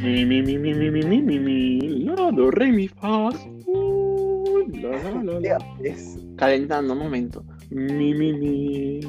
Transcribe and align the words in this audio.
Mi, 0.00 0.24
mi, 0.24 0.42
mi, 0.42 0.58
mi, 0.58 0.74
mi, 0.74 0.90
mi, 0.90 1.04
mi, 1.04 1.22
mi, 1.22 1.38
mi, 1.38 2.04
la, 2.04 2.32
do, 2.32 2.50
re, 2.50 2.72
mi, 2.72 2.88
fa, 2.88 3.30
sol, 3.64 4.66
la, 4.72 5.22
la, 5.22 5.38
la. 5.38 5.58
Calentando, 6.36 6.94
un 6.94 6.98
momento. 6.98 7.44
Mi, 7.70 8.12
mi, 8.14 8.32
mi. 8.32 9.00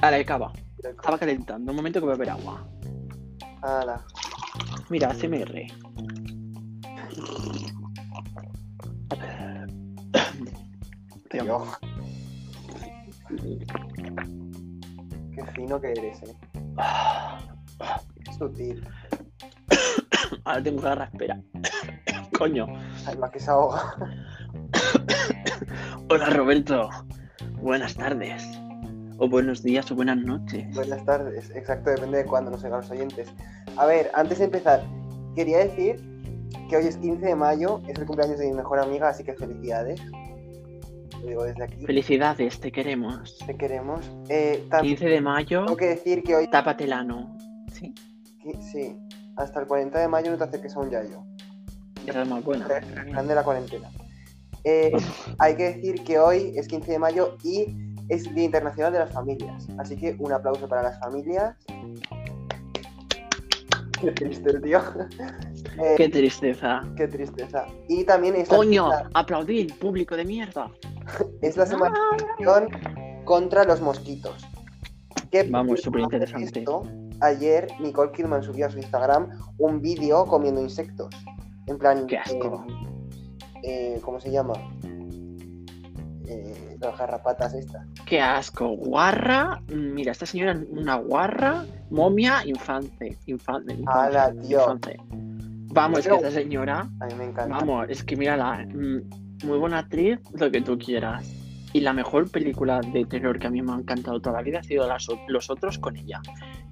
Ahora, 0.00 0.18
acaba. 0.18 0.52
Estaba 0.78 1.18
calentando, 1.18 1.72
un 1.72 1.76
momento 1.76 1.98
que 1.98 2.06
voy 2.06 2.14
a 2.14 2.18
beber 2.18 2.30
agua. 2.30 2.68
Ala. 3.62 4.04
Mira, 4.90 5.12
CMR. 5.12 5.66
Pero. 11.30 11.66
Qué 15.34 15.46
fino 15.54 15.80
que 15.80 15.92
eres, 15.92 16.22
eh. 16.22 16.49
Sutil. 18.38 18.86
ahora 20.44 20.62
tengo 20.62 20.82
garra, 20.82 21.04
espera. 21.04 21.40
Coño. 22.38 22.66
Además 23.06 23.30
que 23.30 23.40
se 23.40 23.50
ahoga. 23.50 23.96
Hola 26.10 26.30
Roberto. 26.30 26.88
Buenas 27.60 27.94
tardes. 27.94 28.42
O 29.18 29.28
buenos 29.28 29.62
días 29.62 29.90
o 29.90 29.94
buenas 29.94 30.16
noches. 30.16 30.74
Buenas 30.74 31.04
tardes. 31.04 31.50
Exacto, 31.54 31.90
depende 31.90 32.18
de 32.18 32.24
cuándo 32.24 32.50
nos 32.50 32.64
oigan 32.64 32.80
los 32.80 32.90
oyentes. 32.90 33.28
A 33.76 33.84
ver, 33.84 34.10
antes 34.14 34.38
de 34.38 34.46
empezar, 34.46 34.82
quería 35.34 35.58
decir 35.58 36.00
que 36.70 36.76
hoy 36.76 36.86
es 36.86 36.96
15 36.96 37.26
de 37.26 37.36
mayo, 37.36 37.82
es 37.86 37.98
el 37.98 38.06
cumpleaños 38.06 38.38
de 38.38 38.46
mi 38.46 38.54
mejor 38.54 38.78
amiga, 38.78 39.10
así 39.10 39.22
que 39.22 39.34
felicidades. 39.34 40.00
Lo 41.22 41.26
digo 41.28 41.44
desde 41.44 41.64
aquí. 41.64 41.84
Felicidades, 41.86 42.60
te 42.60 42.72
queremos. 42.72 43.38
Te 43.46 43.56
queremos. 43.56 44.00
Eh, 44.28 44.66
también 44.70 44.96
15 44.96 45.08
de 45.12 45.20
mayo, 45.20 45.64
tengo 45.64 45.76
que 45.76 45.86
decir 45.88 46.22
que 46.22 46.34
hoy, 46.36 46.48
tápatelano. 46.48 47.36
¿Sí? 47.72 47.94
sí, 48.72 48.96
hasta 49.36 49.60
el 49.60 49.66
40 49.66 49.98
de 49.98 50.08
mayo 50.08 50.30
no 50.30 50.38
te 50.38 50.44
acerques 50.44 50.74
a 50.76 50.80
un 50.80 50.90
yayo. 50.90 51.22
Esa 52.06 52.22
es 52.22 52.28
más 52.28 52.42
buena. 52.42 52.66
Plan 53.10 53.26
de 53.28 53.34
la 53.34 53.42
cuarentena. 53.44 53.90
Eh, 54.64 54.92
hay 55.38 55.56
que 55.56 55.64
decir 55.74 56.02
que 56.04 56.18
hoy 56.18 56.52
es 56.56 56.66
15 56.68 56.92
de 56.92 56.98
mayo 56.98 57.36
y 57.44 57.66
es 58.08 58.34
Día 58.34 58.44
Internacional 58.44 58.92
de 58.92 58.98
las 59.00 59.12
Familias. 59.12 59.68
Así 59.78 59.96
que 59.96 60.16
un 60.18 60.32
aplauso 60.32 60.66
para 60.68 60.82
las 60.82 60.98
familias. 61.00 61.54
Qué 64.00 64.10
triste, 64.12 64.60
tío. 64.60 64.80
Eh, 65.82 65.94
Qué 65.96 66.08
tristeza. 66.08 66.82
qué 66.96 67.06
tristeza. 67.06 67.64
Y 67.88 68.04
también 68.04 68.34
es 68.34 68.48
Coño, 68.48 68.88
la- 68.88 69.08
aplaudir, 69.14 69.72
público 69.78 70.16
de 70.16 70.24
mierda. 70.24 70.70
Es 71.42 71.56
la 71.56 71.66
semana 71.66 71.98
contra 73.24 73.64
los 73.64 73.80
mosquitos. 73.80 74.46
Vamos, 75.50 75.68
por 75.68 75.78
superinteresante. 75.80 76.58
esto, 76.60 76.82
Ayer 77.20 77.68
Nicole 77.80 78.10
Kidman 78.12 78.42
subió 78.42 78.66
a 78.66 78.70
su 78.70 78.78
Instagram 78.78 79.28
un 79.58 79.80
vídeo 79.80 80.24
comiendo 80.24 80.60
insectos. 80.62 81.14
En 81.66 81.78
plan, 81.78 82.06
Qué 82.06 82.18
asco. 82.18 82.64
eh, 83.62 83.94
eh, 83.96 84.00
¿cómo 84.02 84.18
se 84.18 84.30
llama? 84.32 84.54
Eh, 86.26 86.76
las 86.80 86.96
garrapatas 86.98 87.54
estas. 87.54 87.86
Qué 88.06 88.20
asco. 88.20 88.68
Guarra. 88.76 89.62
Mira, 89.68 90.12
esta 90.12 90.26
señora 90.26 90.52
es 90.52 90.60
una 90.70 90.96
guarra, 90.96 91.64
momia, 91.90 92.42
infante. 92.46 93.18
Infante. 93.26 93.74
infante, 93.74 94.16
Ala, 94.18 94.32
tío. 94.32 94.60
infante. 94.60 94.96
Vamos, 95.72 96.00
Pero- 96.02 96.18
que 96.18 96.26
esta 96.28 96.40
señora. 96.40 96.88
A 97.00 97.06
mí 97.06 97.14
me 97.16 97.24
encanta. 97.24 97.56
Vamos, 97.58 97.86
es 97.88 98.02
que 98.04 98.16
mírala. 98.16 98.64
mm, 98.66 99.29
Muy 99.44 99.58
buena 99.58 99.78
actriz, 99.78 100.18
lo 100.38 100.50
que 100.50 100.60
tú 100.60 100.78
quieras. 100.78 101.26
Y 101.72 101.80
la 101.80 101.92
mejor 101.92 102.30
película 102.30 102.80
de 102.80 103.04
terror 103.04 103.38
que 103.38 103.46
a 103.46 103.50
mí 103.50 103.62
me 103.62 103.72
ha 103.72 103.76
encantado 103.76 104.20
toda 104.20 104.36
la 104.36 104.42
vida 104.42 104.58
ha 104.58 104.62
sido 104.62 104.86
Las 104.88 105.06
Los 105.28 105.50
Otros 105.50 105.78
con 105.78 105.96
ella. 105.96 106.20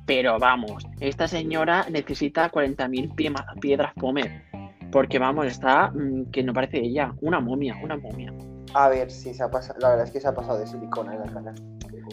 Pero 0.06 0.38
vamos, 0.38 0.84
esta 1.00 1.28
señora 1.28 1.86
necesita 1.90 2.50
40.000 2.50 3.14
pie- 3.14 3.32
piedras 3.60 3.92
pomer. 3.94 4.42
Porque 4.90 5.18
vamos, 5.18 5.46
está 5.46 5.90
mm, 5.90 6.30
que 6.32 6.42
no 6.42 6.52
parece 6.52 6.78
ella. 6.80 7.14
Una 7.20 7.40
momia, 7.40 7.76
una 7.82 7.96
momia. 7.96 8.32
A 8.74 8.88
ver, 8.88 9.10
sí, 9.10 9.32
se 9.34 9.42
ha 9.42 9.50
pasado. 9.50 9.78
La 9.80 9.90
verdad 9.90 10.06
es 10.06 10.10
que 10.10 10.20
se 10.20 10.28
ha 10.28 10.34
pasado 10.34 10.58
de 10.58 10.66
silicona 10.66 11.14
en 11.14 11.20
la 11.20 11.26
cara. 11.32 11.54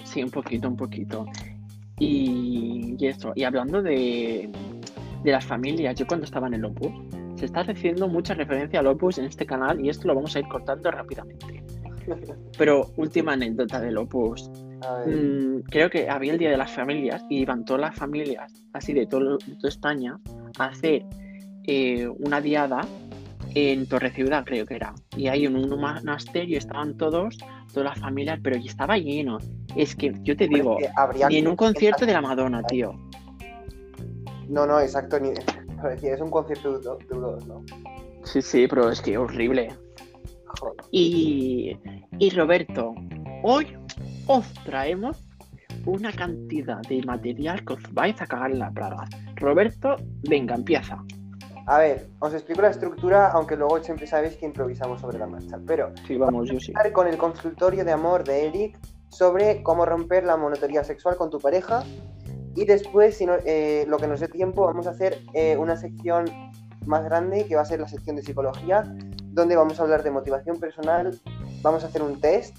Sí, 0.04 0.22
un 0.24 0.30
poquito, 0.30 0.68
un 0.68 0.76
poquito. 0.76 1.26
Y, 2.00 2.96
y 3.00 3.08
eso, 3.08 3.32
y 3.36 3.44
hablando 3.44 3.82
de, 3.82 4.50
de 5.24 5.32
las 5.32 5.46
familias, 5.46 5.96
yo 5.96 6.06
cuando 6.06 6.26
estaba 6.26 6.48
en 6.48 6.56
el 6.56 6.66
Opus, 6.66 6.92
se 7.35 7.46
está 7.46 7.62
haciendo 7.62 8.07
mucha 8.07 8.34
referencia 8.34 8.79
al 8.79 8.88
Opus 8.88 9.18
en 9.18 9.25
este 9.25 9.46
canal 9.46 9.84
y 9.84 9.90
esto 9.90 10.07
lo 10.07 10.16
vamos 10.16 10.35
a 10.35 10.40
ir 10.40 10.47
cortando 10.47 10.90
rápidamente. 10.91 11.63
Pero 12.57 12.91
última 12.97 13.34
anécdota 13.34 13.79
del 13.79 13.97
Opus. 13.97 14.50
Mm, 15.07 15.62
creo 15.69 15.90
que 15.90 16.09
había 16.09 16.34
el 16.34 16.40
Día 16.40 16.51
de 16.51 16.57
las 16.57 16.72
Familias 16.72 17.23
y 17.29 17.40
iban 17.40 17.66
todas 17.66 17.81
las 17.81 17.96
familias, 17.96 18.53
así 18.73 18.94
de, 18.94 19.07
todo, 19.07 19.38
de 19.38 19.56
toda 19.56 19.69
España, 19.69 20.19
a 20.59 20.66
hacer 20.66 21.06
eh, 21.63 22.07
una 22.19 22.41
diada 22.41 22.81
en 23.56 23.88
Torre 23.88 24.12
Ciudad, 24.12 24.44
creo 24.46 24.66
que 24.66 24.75
era. 24.75 24.94
Y 25.16 25.28
ahí 25.28 25.46
en 25.46 25.56
un 25.56 25.69
monasterio 25.69 26.57
estaban 26.57 26.97
todos, 26.97 27.38
todas 27.73 27.90
las 27.90 28.00
familias, 28.00 28.40
pero 28.44 28.57
y 28.57 28.67
estaba 28.67 28.97
lleno. 28.97 29.40
Es 29.75 29.96
que 29.96 30.13
yo 30.23 30.35
te 30.35 30.47
digo, 30.47 30.78
ni 31.29 31.38
en 31.38 31.47
un 31.47 31.56
concierto 31.56 32.06
de 32.06 32.13
la 32.13 32.22
Madonna, 32.22 32.62
tío. 32.63 32.94
No, 34.50 34.67
no, 34.67 34.79
exacto. 34.79 35.19
Ni... 35.19 35.29
Parecía, 35.81 36.13
es 36.13 36.22
un 36.22 36.30
concierto 36.31 36.80
de 36.80 37.06
de 37.06 37.19
dos, 37.19 37.47
¿no? 37.47 37.63
Sí, 38.24 38.41
sí, 38.41 38.68
pero 38.68 38.90
es 38.90 39.02
que 39.02 39.18
horrible. 39.18 39.69
Joder. 40.59 40.75
Y, 40.91 41.78
y 42.18 42.30
Roberto, 42.31 42.94
hoy 43.44 43.78
os 44.28 44.52
traemos 44.64 45.24
una 45.85 46.12
cantidad 46.12 46.81
de 46.90 47.02
material 47.03 47.64
que 47.66 47.74
os 47.74 47.94
vais 47.94 48.19
a 48.22 48.25
cagar 48.25 48.52
en 48.52 48.59
la 48.59 48.72
plaga. 48.72 49.06
Roberto, 49.35 49.97
venga, 50.28 50.56
empieza. 50.56 50.97
A 51.68 51.80
ver, 51.80 52.08
os 52.19 52.34
explico 52.34 52.62
la 52.62 52.69
estructura, 52.69 53.31
aunque 53.31 53.56
luego 53.56 53.80
siempre 53.84 54.08
sabéis 54.08 54.35
que 54.38 54.46
improvisamos 54.46 55.02
sobre 55.02 55.18
la 55.19 55.28
marcha. 55.28 55.59
Pero 55.66 55.91
Sí, 56.08 56.16
vamos, 56.16 56.47
yo 56.50 56.59
sí. 56.59 56.72
empezar 56.72 56.91
con 56.91 57.08
el 57.08 57.18
consultorio 57.18 57.84
de 57.84 57.91
amor 57.91 58.24
de 58.24 58.47
Eric 58.47 58.80
sobre 59.09 59.62
cómo 59.64 59.85
romper 59.85 60.25
la 60.25 60.38
monotonía 60.38 60.84
sexual 60.84 61.16
con 61.18 61.30
tu 61.30 61.40
pareja. 61.40 61.84
Y 62.56 62.66
después, 62.66 63.18
si 63.18 63.26
no- 63.26 63.36
eh, 63.46 63.86
lo 63.88 63.98
que 63.98 64.08
nos 64.08 64.20
dé 64.20 64.28
tiempo, 64.28 64.66
vamos 64.66 64.88
a 64.88 64.92
hacer 64.92 65.20
eh, 65.34 65.58
una 65.58 65.78
sección 65.78 66.26
más 66.86 67.04
grande 67.04 67.46
que 67.46 67.56
va 67.56 67.62
a 67.62 67.66
ser 67.66 67.80
la 67.80 67.88
sección 67.88 68.16
de 68.16 68.24
psicología, 68.24 68.84
donde 69.26 69.56
vamos 69.56 69.80
a 69.80 69.84
hablar 69.84 70.04
de 70.04 70.12
motivación 70.12 70.60
personal. 70.60 71.20
Vamos 71.62 71.84
a 71.84 71.88
hacer 71.88 72.02
un 72.02 72.20
test 72.22 72.58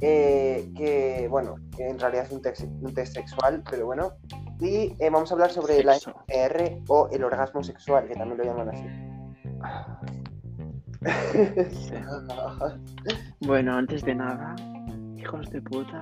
eh, 0.00 0.68
que, 0.76 1.26
bueno, 1.30 1.54
que 1.76 1.88
en 1.88 1.98
realidad 1.98 2.24
es 2.26 2.32
un 2.32 2.42
test, 2.42 2.62
un 2.62 2.92
test 2.92 3.14
sexual, 3.14 3.62
pero 3.70 3.86
bueno. 3.86 4.12
Y 4.60 4.94
eh, 4.98 5.10
vamos 5.10 5.30
a 5.30 5.34
hablar 5.34 5.50
sobre 5.50 5.82
la 5.84 5.94
Sexo. 5.94 6.14
R 6.28 6.82
o 6.88 7.08
el 7.10 7.24
orgasmo 7.24 7.62
sexual, 7.62 8.06
que 8.08 8.14
también 8.14 8.38
lo 8.38 8.44
llaman 8.44 8.68
así. 8.70 8.86
Bueno, 13.40 13.76
antes 13.76 14.02
de 14.02 14.14
nada, 14.14 14.56
hijos 15.16 15.50
de 15.50 15.60
puta, 15.62 16.00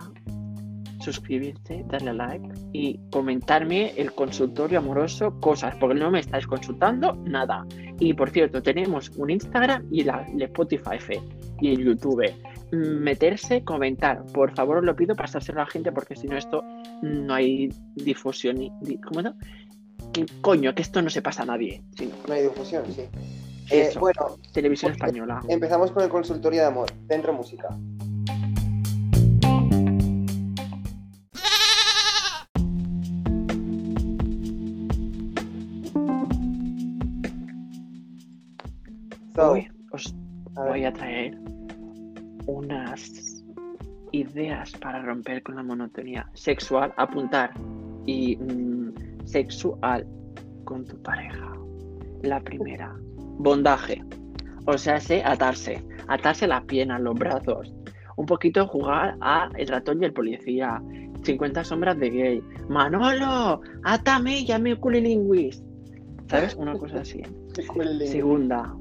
suscribirte, 1.04 1.84
darle 1.88 2.10
a 2.10 2.14
like 2.14 2.48
y 2.72 2.98
comentarme 3.10 3.92
el 3.96 4.12
consultorio 4.12 4.78
amoroso 4.78 5.38
cosas, 5.40 5.74
porque 5.78 5.98
no 6.00 6.10
me 6.10 6.20
estáis 6.20 6.46
consultando 6.46 7.14
nada. 7.24 7.64
Y 8.00 8.14
por 8.14 8.30
cierto, 8.30 8.62
tenemos 8.62 9.10
un 9.16 9.30
Instagram 9.30 9.86
y 9.90 10.04
la, 10.04 10.26
el 10.32 10.42
Spotify 10.42 10.98
fe, 10.98 11.20
y 11.60 11.74
el 11.74 11.84
YouTube. 11.84 12.32
Meterse, 12.72 13.62
comentar, 13.62 14.24
por 14.32 14.54
favor 14.56 14.78
os 14.78 14.84
lo 14.84 14.96
pido 14.96 15.14
pasárselo 15.14 15.60
a 15.60 15.64
la 15.64 15.70
gente 15.70 15.92
porque 15.92 16.16
si 16.16 16.26
no 16.26 16.36
esto 16.36 16.64
no 17.02 17.34
hay 17.34 17.68
difusión 17.94 18.56
ni 18.56 18.70
¿cómo 18.98 19.22
no? 19.22 19.34
Que, 20.12 20.26
Coño, 20.40 20.74
que 20.74 20.82
esto 20.82 21.00
no 21.00 21.08
se 21.10 21.22
pasa 21.22 21.42
a 21.44 21.46
nadie. 21.46 21.82
sino 21.96 22.12
No 22.26 22.34
hay 22.34 22.42
difusión, 22.42 22.84
sí. 22.92 23.02
Eh, 23.70 23.90
bueno, 23.98 24.36
televisión 24.52 24.92
Pues, 24.92 25.00
española. 25.00 25.40
empezamos 25.48 25.90
con 25.92 26.02
el 26.02 26.08
consultorio 26.08 26.60
de 26.62 26.66
amor. 26.66 26.88
Centro 27.08 27.32
Música. 27.32 27.68
Ideas 44.34 44.72
para 44.80 45.02
romper 45.02 45.42
con 45.42 45.56
la 45.56 45.62
monotonía 45.62 46.28
sexual, 46.34 46.92
apuntar 46.96 47.52
y 48.04 48.36
mm, 48.36 49.26
sexual 49.26 50.06
con 50.64 50.84
tu 50.84 51.00
pareja. 51.02 51.52
La 52.22 52.40
primera, 52.40 52.94
bondaje. 53.38 54.02
O 54.66 54.76
sea, 54.78 54.98
sé 54.98 55.22
atarse, 55.24 55.84
atarse 56.08 56.46
las 56.46 56.64
piernas, 56.64 57.00
los 57.00 57.14
brazos. 57.14 57.72
Un 58.16 58.26
poquito 58.26 58.66
jugar 58.66 59.16
a 59.20 59.50
el 59.56 59.68
ratón 59.68 60.02
y 60.02 60.06
el 60.06 60.12
policía. 60.12 60.82
50 61.22 61.64
sombras 61.64 61.98
de 61.98 62.10
gay. 62.10 62.42
Manolo, 62.68 63.60
átame, 63.82 64.44
ya 64.44 64.58
me 64.58 64.76
culilingüis. 64.76 65.62
¿Sabes? 66.28 66.54
Una 66.54 66.76
cosa 66.76 67.00
así. 67.00 67.22
Segunda. 68.06 68.74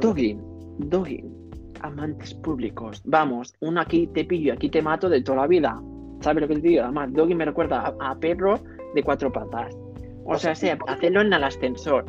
Dogging, 0.00 0.40
dogging, 0.78 1.39
amantes 1.82 2.34
públicos. 2.34 3.02
Vamos, 3.04 3.54
uno 3.60 3.80
aquí 3.80 4.06
te 4.08 4.24
pillo, 4.24 4.52
aquí 4.52 4.68
te 4.68 4.82
mato 4.82 5.08
de 5.08 5.22
toda 5.22 5.42
la 5.42 5.46
vida. 5.46 5.80
¿Sabes 6.20 6.42
lo 6.42 6.48
que 6.48 6.56
te 6.56 6.68
digo? 6.68 6.82
Además, 6.82 7.12
doggy 7.12 7.34
me 7.34 7.44
recuerda 7.44 7.94
a, 7.98 8.18
perro 8.18 8.60
de 8.94 9.02
cuatro 9.02 9.32
patas. 9.32 9.76
O 10.24 10.36
sea, 10.38 10.54
sea, 10.54 10.78
hacerlo 10.86 11.22
en 11.22 11.32
el 11.32 11.42
ascensor. 11.44 12.04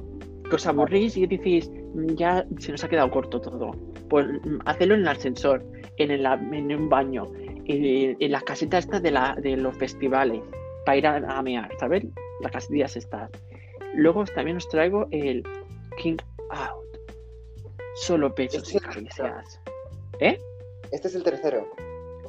Que 0.50 0.56
os 0.56 0.68
aburrís 0.68 1.15
y 1.15 1.25
decís, 1.25 1.71
"Mm, 1.94 2.15
ya 2.15 2.45
se 2.59 2.71
nos 2.71 2.83
ha 2.83 2.89
quedado 2.89 3.09
corto 3.09 3.39
todo. 3.39 3.71
Pues 4.09 4.27
mm, 4.27 4.59
hacerlo 4.65 4.95
en 4.95 5.01
el 5.01 5.07
ascensor, 5.07 5.63
en, 5.97 6.12
el, 6.12 6.25
en 6.25 6.75
un 6.75 6.89
baño, 6.89 7.27
en, 7.65 8.31
las 8.31 8.44
casitas 8.44 8.85
estas 8.85 9.01
de, 9.01 9.12
la, 9.12 9.35
de 9.41 9.56
los 9.56 9.77
festivales, 9.77 10.41
para 10.85 10.97
ir 10.97 11.07
a, 11.07 11.15
a 11.15 11.41
mear, 11.41 11.69
¿sabes? 11.79 12.06
Las 12.41 12.51
casillas 12.51 12.97
estas. 12.97 13.29
Luego 13.95 14.25
también 14.25 14.57
os 14.57 14.68
traigo 14.68 15.07
el 15.12 15.44
King 15.97 16.18
Out. 16.50 16.81
Solo 17.95 18.33
pechos 18.33 18.63
Ese 18.63 18.77
y 18.77 18.79
caricias. 18.79 19.59
¿Eh? 20.19 20.39
Este 20.91 21.07
es 21.07 21.15
el 21.15 21.23
tercero. 21.23 21.67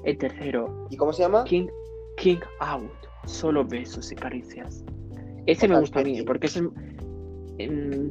El 0.05 0.19
tercero, 0.19 0.87
¿Y 0.91 0.97
cómo 0.97 1.13
se 1.13 1.23
llama? 1.23 1.45
King, 1.45 1.69
King 2.17 2.41
Out. 2.61 2.91
Solo 3.27 3.65
besos 3.65 4.11
y 4.11 4.17
caricias. 4.17 4.85
Ese 5.47 5.67
O 5.67 5.69
me 5.71 5.81
gusta 5.81 6.01
a 6.01 6.05
mí, 6.05 6.23
porque 6.23 6.47
es. 6.47 6.61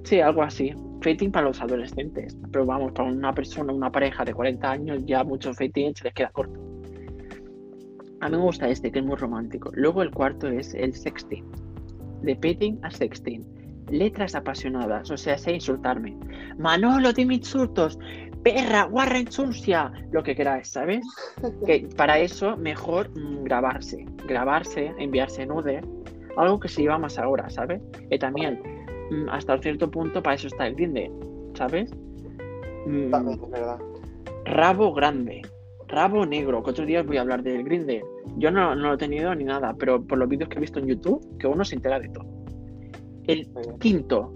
sí, 0.03 0.19
algo 0.19 0.43
así. 0.43 0.73
Fating 1.01 1.31
para 1.31 1.47
los 1.47 1.61
adolescentes. 1.61 2.37
Pero 2.51 2.65
vamos, 2.65 2.93
para 2.93 3.09
una 3.09 3.33
persona, 3.33 3.73
una 3.73 3.91
pareja 3.91 4.23
de 4.23 4.33
40 4.33 4.71
años, 4.71 5.05
ya 5.05 5.23
mucho 5.23 5.53
fating 5.53 5.95
se 5.95 6.05
les 6.05 6.13
queda 6.13 6.29
corto. 6.29 6.59
A 8.21 8.29
mí 8.29 8.37
me 8.37 8.43
gusta 8.43 8.69
este, 8.69 8.91
que 8.91 8.99
es 8.99 9.05
muy 9.05 9.15
romántico. 9.15 9.71
Luego 9.73 10.01
el 10.03 10.11
cuarto 10.11 10.47
es 10.47 10.73
el 10.75 10.93
sexting. 10.93 11.43
De 12.21 12.35
petting 12.35 12.79
a 12.83 12.91
sexting. 12.91 13.43
Letras 13.91 14.35
apasionadas, 14.35 15.11
o 15.11 15.17
sea, 15.17 15.37
sé 15.37 15.53
insultarme. 15.53 16.15
Manolo, 16.57 17.11
dime 17.13 17.35
insultos. 17.35 17.99
Perra, 18.43 18.85
guarra, 18.85 19.19
insulsia. 19.19 19.91
Lo 20.11 20.23
que 20.23 20.35
queráis, 20.35 20.69
¿sabes? 20.69 21.05
Que 21.65 21.87
para 21.95 22.17
eso 22.19 22.57
mejor 22.57 23.09
grabarse. 23.43 24.05
Grabarse, 24.25 24.93
enviarse 24.97 25.45
nude. 25.45 25.81
Algo 26.37 26.59
que 26.59 26.69
se 26.69 26.81
lleva 26.81 26.97
más 26.97 27.19
ahora, 27.19 27.49
¿sabes? 27.49 27.81
Y 28.09 28.17
también, 28.17 28.61
mm, 29.11 29.29
hasta 29.29 29.57
cierto 29.59 29.91
punto, 29.91 30.23
para 30.23 30.35
eso 30.35 30.47
está 30.47 30.67
el 30.67 30.75
Grindr, 30.75 31.11
¿sabes? 31.55 31.91
Mm, 32.87 33.11
También, 33.11 33.39
es 33.43 33.49
verdad. 33.51 33.79
Rabo 34.45 34.93
grande, 34.93 35.41
rabo 35.87 36.25
negro, 36.25 36.63
que 36.63 36.71
otro 36.71 36.85
día 36.85 37.01
os 37.01 37.05
voy 37.07 37.17
a 37.17 37.21
hablar 37.21 37.43
del 37.43 37.63
Grindr. 37.63 38.01
Yo 38.37 38.49
no, 38.49 38.73
no 38.75 38.87
lo 38.87 38.93
he 38.93 38.97
tenido 38.97 39.35
ni 39.35 39.43
nada, 39.43 39.75
pero 39.77 40.01
por 40.01 40.17
los 40.17 40.29
vídeos 40.29 40.49
que 40.49 40.57
he 40.57 40.61
visto 40.61 40.79
en 40.79 40.87
YouTube, 40.87 41.37
que 41.37 41.47
uno 41.47 41.65
se 41.65 41.75
entera 41.75 41.99
de 41.99 42.09
todo. 42.09 42.40
El 43.31 43.47
quinto, 43.79 44.33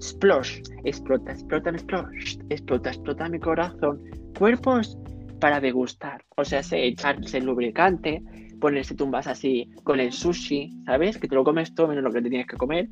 Splosh, 0.00 0.62
explota, 0.84 1.32
explota, 1.32 1.70
explosh, 1.70 2.38
explota, 2.48 2.90
explota 2.90 3.28
mi 3.28 3.38
corazón. 3.38 4.00
Cuerpos 4.38 4.96
para 5.40 5.60
degustar, 5.60 6.24
o 6.36 6.44
sea, 6.44 6.62
se 6.62 6.86
echarse 6.86 7.38
el 7.38 7.44
lubricante, 7.44 8.22
ponerse 8.60 8.94
tumbas 8.94 9.26
así 9.26 9.70
con 9.84 10.00
el 10.00 10.12
sushi, 10.12 10.70
¿sabes? 10.86 11.18
Que 11.18 11.28
te 11.28 11.34
lo 11.34 11.44
comes 11.44 11.74
todo 11.74 11.88
menos 11.88 12.04
lo 12.04 12.12
que 12.12 12.22
te 12.22 12.28
tienes 12.28 12.46
que 12.46 12.56
comer. 12.56 12.88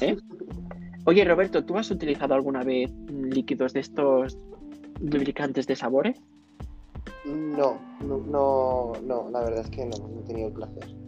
¿eh? 0.00 0.16
Oye, 1.06 1.24
Roberto, 1.24 1.64
¿tú 1.64 1.76
has 1.76 1.90
utilizado 1.90 2.34
alguna 2.34 2.62
vez 2.62 2.90
líquidos 3.08 3.72
de 3.72 3.80
estos 3.80 4.38
lubricantes 5.00 5.66
de 5.66 5.76
sabores? 5.76 6.20
No, 7.24 7.78
no, 8.00 8.18
no, 8.18 8.92
no, 9.02 9.30
la 9.30 9.40
verdad 9.40 9.60
es 9.60 9.70
que 9.70 9.86
no, 9.86 9.96
no 10.08 10.20
he 10.20 10.24
tenido 10.24 10.48
el 10.48 10.54
placer. 10.54 11.04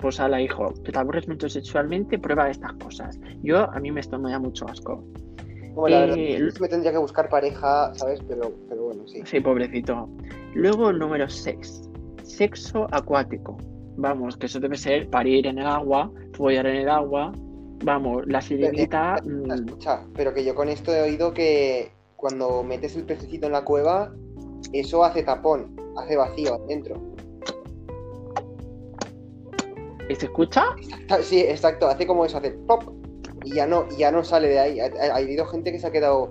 Pues 0.00 0.20
ala, 0.20 0.40
hijo, 0.40 0.72
que 0.84 0.92
te 0.92 0.98
aburres 0.98 1.26
mucho 1.28 1.48
sexualmente, 1.48 2.18
prueba 2.18 2.48
estas 2.50 2.72
cosas. 2.74 3.18
Yo, 3.42 3.70
a 3.72 3.80
mí 3.80 3.90
me, 3.90 4.00
esto 4.00 4.18
me 4.18 4.30
da 4.30 4.38
mucho 4.38 4.66
asco. 4.68 5.02
Bueno, 5.74 6.06
la 6.06 6.14
Eh, 6.14 6.38
verdad 6.40 6.60
me 6.60 6.68
tendría 6.68 6.92
que 6.92 6.98
buscar 6.98 7.28
pareja, 7.28 7.92
¿sabes? 7.94 8.20
Pero, 8.28 8.52
pero 8.68 8.84
bueno, 8.84 9.06
sí. 9.08 9.22
Sí, 9.24 9.40
pobrecito. 9.40 10.08
Luego, 10.54 10.92
número 10.92 11.28
6. 11.28 11.82
Sexo 12.22 12.86
acuático. 12.92 13.56
Vamos, 13.96 14.36
que 14.36 14.46
eso 14.46 14.60
debe 14.60 14.76
ser 14.76 15.08
parir 15.10 15.46
en 15.46 15.58
el 15.58 15.66
agua, 15.66 16.10
follar 16.34 16.66
en 16.66 16.76
el 16.76 16.88
agua. 16.88 17.32
Vamos, 17.84 18.22
la 18.26 18.40
sirenita. 18.40 19.16
mm, 19.24 19.50
Escucha, 19.50 20.02
pero 20.14 20.32
que 20.34 20.44
yo 20.44 20.54
con 20.54 20.68
esto 20.68 20.92
he 20.94 21.00
oído 21.02 21.32
que 21.32 21.90
cuando 22.16 22.62
metes 22.62 22.96
el 22.96 23.04
pececito 23.04 23.46
en 23.46 23.52
la 23.52 23.64
cueva, 23.64 24.12
eso 24.72 25.04
hace 25.04 25.22
tapón, 25.22 25.76
hace 25.96 26.16
vacío 26.16 26.54
adentro. 26.54 27.00
¿Se 30.16 30.26
escucha? 30.26 30.64
Sí, 31.22 31.40
exacto, 31.40 31.86
hace 31.88 32.06
como 32.06 32.24
eso, 32.24 32.38
hace 32.38 32.50
pop 32.52 32.82
y 33.44 33.54
ya 33.54 33.66
no, 33.66 33.86
y 33.90 33.98
ya 33.98 34.10
no 34.10 34.24
sale 34.24 34.48
de 34.48 34.58
ahí. 34.58 34.80
Ha, 34.80 34.86
ha- 34.86 35.12
ha 35.12 35.16
habido 35.16 35.46
gente 35.46 35.72
que 35.72 35.78
se 35.78 35.86
ha 35.86 35.92
quedado 35.92 36.30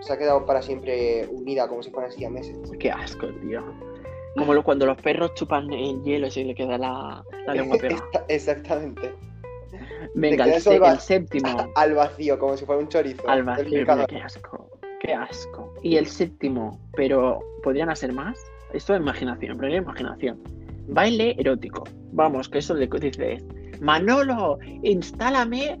se 0.00 0.12
ha 0.12 0.16
quedado 0.18 0.46
para 0.46 0.62
siempre 0.62 1.26
unida, 1.30 1.66
como 1.68 1.82
si 1.82 1.90
fueran 1.90 2.10
así 2.10 2.24
a 2.24 2.30
meses. 2.30 2.56
Qué 2.78 2.90
asco, 2.90 3.26
tío. 3.42 3.62
Como 4.36 4.54
lo- 4.54 4.62
cuando 4.62 4.86
los 4.86 4.96
perros 5.02 5.34
chupan 5.34 5.72
el 5.72 6.02
hielo 6.04 6.28
y 6.28 6.30
se 6.30 6.44
le 6.44 6.54
queda 6.54 6.78
la, 6.78 7.24
la 7.46 7.54
lengua 7.54 7.76
pegada. 7.80 8.08
Exactamente. 8.28 9.12
Venga, 10.14 10.44
el, 10.44 10.52
el 10.52 11.00
séptimo. 11.00 11.72
Al 11.74 11.94
vacío, 11.94 12.38
como 12.38 12.56
si 12.56 12.64
fuera 12.64 12.80
un 12.80 12.88
chorizo. 12.88 13.28
Al 13.28 13.42
vacío, 13.42 13.64
mira, 13.70 14.06
qué 14.06 14.18
asco. 14.18 14.70
Qué 15.00 15.12
asco. 15.12 15.74
Y 15.82 15.96
el 15.96 16.06
séptimo, 16.06 16.78
pero 16.94 17.40
¿podrían 17.62 17.90
hacer 17.90 18.12
más? 18.12 18.38
Esto 18.72 18.94
es 18.94 19.00
imaginación, 19.00 19.58
pero 19.58 19.72
es 19.72 19.82
imaginación. 19.82 20.40
Baile 20.88 21.34
erótico. 21.38 21.84
Vamos, 22.12 22.48
que 22.48 22.58
eso 22.58 22.74
le 22.74 22.86
dices, 22.86 23.44
Manolo, 23.80 24.58
instálame, 24.82 25.78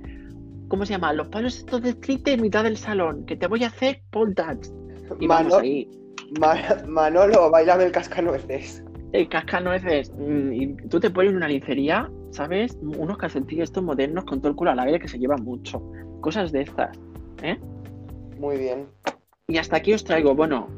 ¿cómo 0.68 0.84
se 0.86 0.92
llama? 0.92 1.12
Los 1.12 1.28
palos 1.28 1.56
estos 1.58 1.82
de 1.82 1.90
street 1.90 2.26
en 2.28 2.42
mitad 2.42 2.64
del 2.64 2.76
salón, 2.76 3.24
que 3.26 3.36
te 3.36 3.46
voy 3.46 3.64
a 3.64 3.68
hacer 3.68 4.02
pole 4.10 4.34
dance. 4.34 4.72
Y 5.20 5.26
vamos 5.26 5.52
Mano- 5.52 5.62
ahí. 5.62 5.88
Ma- 6.38 6.56
Manolo, 6.86 7.50
bailame 7.50 7.84
el 7.84 7.92
cascanueces. 7.92 8.84
El 9.12 9.28
cascanueces. 9.30 10.12
mm, 10.18 10.52
Y 10.52 10.76
tú 10.88 11.00
te 11.00 11.08
pones 11.08 11.32
una 11.32 11.48
lincería, 11.48 12.10
¿sabes? 12.30 12.76
Unos 12.82 13.16
calcetines 13.16 13.64
estos 13.70 13.82
modernos 13.82 14.24
con 14.26 14.40
todo 14.40 14.50
el 14.50 14.54
culo 14.56 14.70
al 14.72 14.78
aire 14.80 15.00
que 15.00 15.08
se 15.08 15.18
llevan 15.18 15.42
mucho. 15.42 15.82
Cosas 16.20 16.52
de 16.52 16.62
estas. 16.62 16.96
Muy 18.38 18.58
bien. 18.58 18.86
Y 19.48 19.56
hasta 19.56 19.76
aquí 19.78 19.94
os 19.94 20.04
traigo, 20.04 20.34
bueno, 20.34 20.68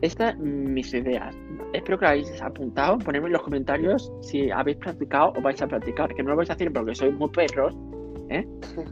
estas 0.00 0.38
mis 0.38 0.94
ideas. 0.94 1.34
Espero 1.72 1.98
que 1.98 2.04
lo 2.04 2.10
hayáis 2.10 2.42
apuntado. 2.42 2.98
Ponedme 2.98 3.26
en 3.28 3.32
los 3.34 3.42
comentarios 3.42 4.12
si 4.22 4.50
habéis 4.50 4.76
practicado 4.78 5.32
o 5.36 5.40
vais 5.40 5.60
a 5.62 5.66
practicar. 5.66 6.14
Que 6.14 6.22
no 6.22 6.30
lo 6.30 6.36
vais 6.36 6.50
a 6.50 6.54
hacer 6.54 6.72
porque 6.72 6.94
sois 6.94 7.14
muy 7.14 7.28
perros, 7.30 7.74
¿eh? 8.28 8.46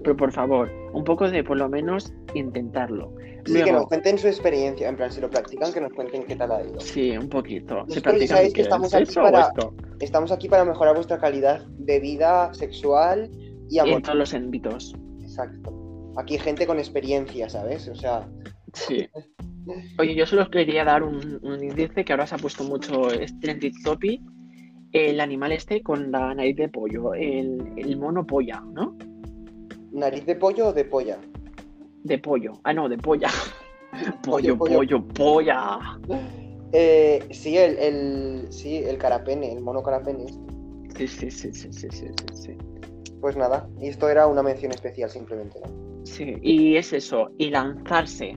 Pero 0.05 0.17
por 0.17 0.33
favor, 0.33 0.71
un 0.93 1.05
poco 1.05 1.29
de 1.29 1.43
por 1.43 1.57
lo 1.59 1.69
menos 1.69 2.13
intentarlo. 2.35 3.13
Sí, 3.47 3.55
que 3.55 3.61
nos 3.61 3.71
Luego, 3.71 3.87
cuenten 3.89 4.19
su 4.19 4.27
experiencia, 4.27 4.89
en 4.89 4.97
plan, 4.97 5.11
si 5.11 5.21
lo 5.21 5.31
practican, 5.31 5.73
que 5.73 5.81
nos 5.81 5.93
cuenten 5.93 6.25
qué 6.25 6.37
tal 6.37 6.53
ha 6.53 6.63
ido. 6.63 6.79
sí, 6.81 7.17
un 7.17 7.29
poquito. 7.29 7.85
Si 7.89 8.01
sabéis 8.27 8.53
que 8.53 8.63
estamos 8.63 8.93
aquí 8.93 9.07
¿Sexo 9.07 9.21
o 9.21 9.25
para-? 9.25 9.53
Estamos 10.01 10.33
aquí 10.33 10.49
para 10.49 10.65
mejorar 10.65 10.95
vuestra 10.95 11.19
calidad 11.19 11.65
de 11.79 11.99
vida 12.01 12.53
sexual 12.53 13.31
y 13.71 13.77
Y 13.77 13.79
en 13.79 13.87
amor. 13.89 14.03
todos 14.03 14.19
los 14.19 14.35
ámbitos. 14.35 14.95
Exacto. 15.21 15.73
Aquí 16.17 16.35
hay 16.35 16.41
gente 16.41 16.67
con 16.67 16.79
experiencia, 16.79 17.49
¿sabes? 17.49 17.89
O 17.89 17.95
sea, 17.95 18.29
Sí. 18.75 19.09
Oye, 19.99 20.15
yo 20.15 20.27
solo 20.27 20.51
quería 20.51 20.85
dar 20.85 21.03
un, 21.03 21.39
un 21.43 21.63
índice 21.63 22.05
que 22.05 22.13
ahora 22.13 22.27
se 22.27 22.35
ha 22.35 22.39
puesto 22.39 22.65
mucho 22.65 23.11
es 23.11 23.39
trending 23.41 23.83
topic. 23.83 24.23
El 24.93 25.21
animal 25.21 25.53
este 25.53 25.83
con 25.83 26.11
la 26.11 26.35
nariz 26.35 26.57
de 26.57 26.69
pollo, 26.69 27.13
el, 27.15 27.75
el 27.77 27.97
mono 27.99 28.27
polla, 28.27 28.63
¿no? 28.73 28.97
nariz 29.93 30.25
de 30.27 30.35
pollo 30.37 30.69
o 30.69 30.73
de 30.73 30.85
polla. 30.85 31.19
De 32.05 32.19
pollo. 32.19 32.53
Ah, 32.65 32.73
no, 32.73 32.89
de 32.89 32.99
polla. 32.99 33.29
Pollo, 34.23 34.57
Pollo, 34.57 34.77
pollo, 34.77 35.09
polla. 35.09 35.79
Eh, 36.73 37.27
sí, 37.31 37.57
el, 37.57 37.79
el, 37.79 38.53
sí, 38.53 38.77
el 38.85 38.99
carapene, 38.99 39.51
el 39.51 39.63
mono 39.63 39.83
carapene. 39.83 40.27
Sí, 40.95 41.09
sí, 41.09 41.31
sí, 41.31 41.53
sí, 41.55 41.73
sí, 41.73 41.89
sí, 41.91 42.07
sí, 42.07 42.35
sí. 42.35 42.57
Pues 43.23 43.37
nada, 43.37 43.67
y 43.81 43.89
esto 43.89 44.11
era 44.11 44.27
una 44.27 44.43
mención 44.43 44.73
especial 44.73 45.09
simplemente, 45.09 45.59
¿no? 45.61 46.05
Sí, 46.05 46.35
y 46.43 46.77
es 46.77 46.93
eso, 46.93 47.31
y 47.39 47.49
lanzarse, 47.49 48.37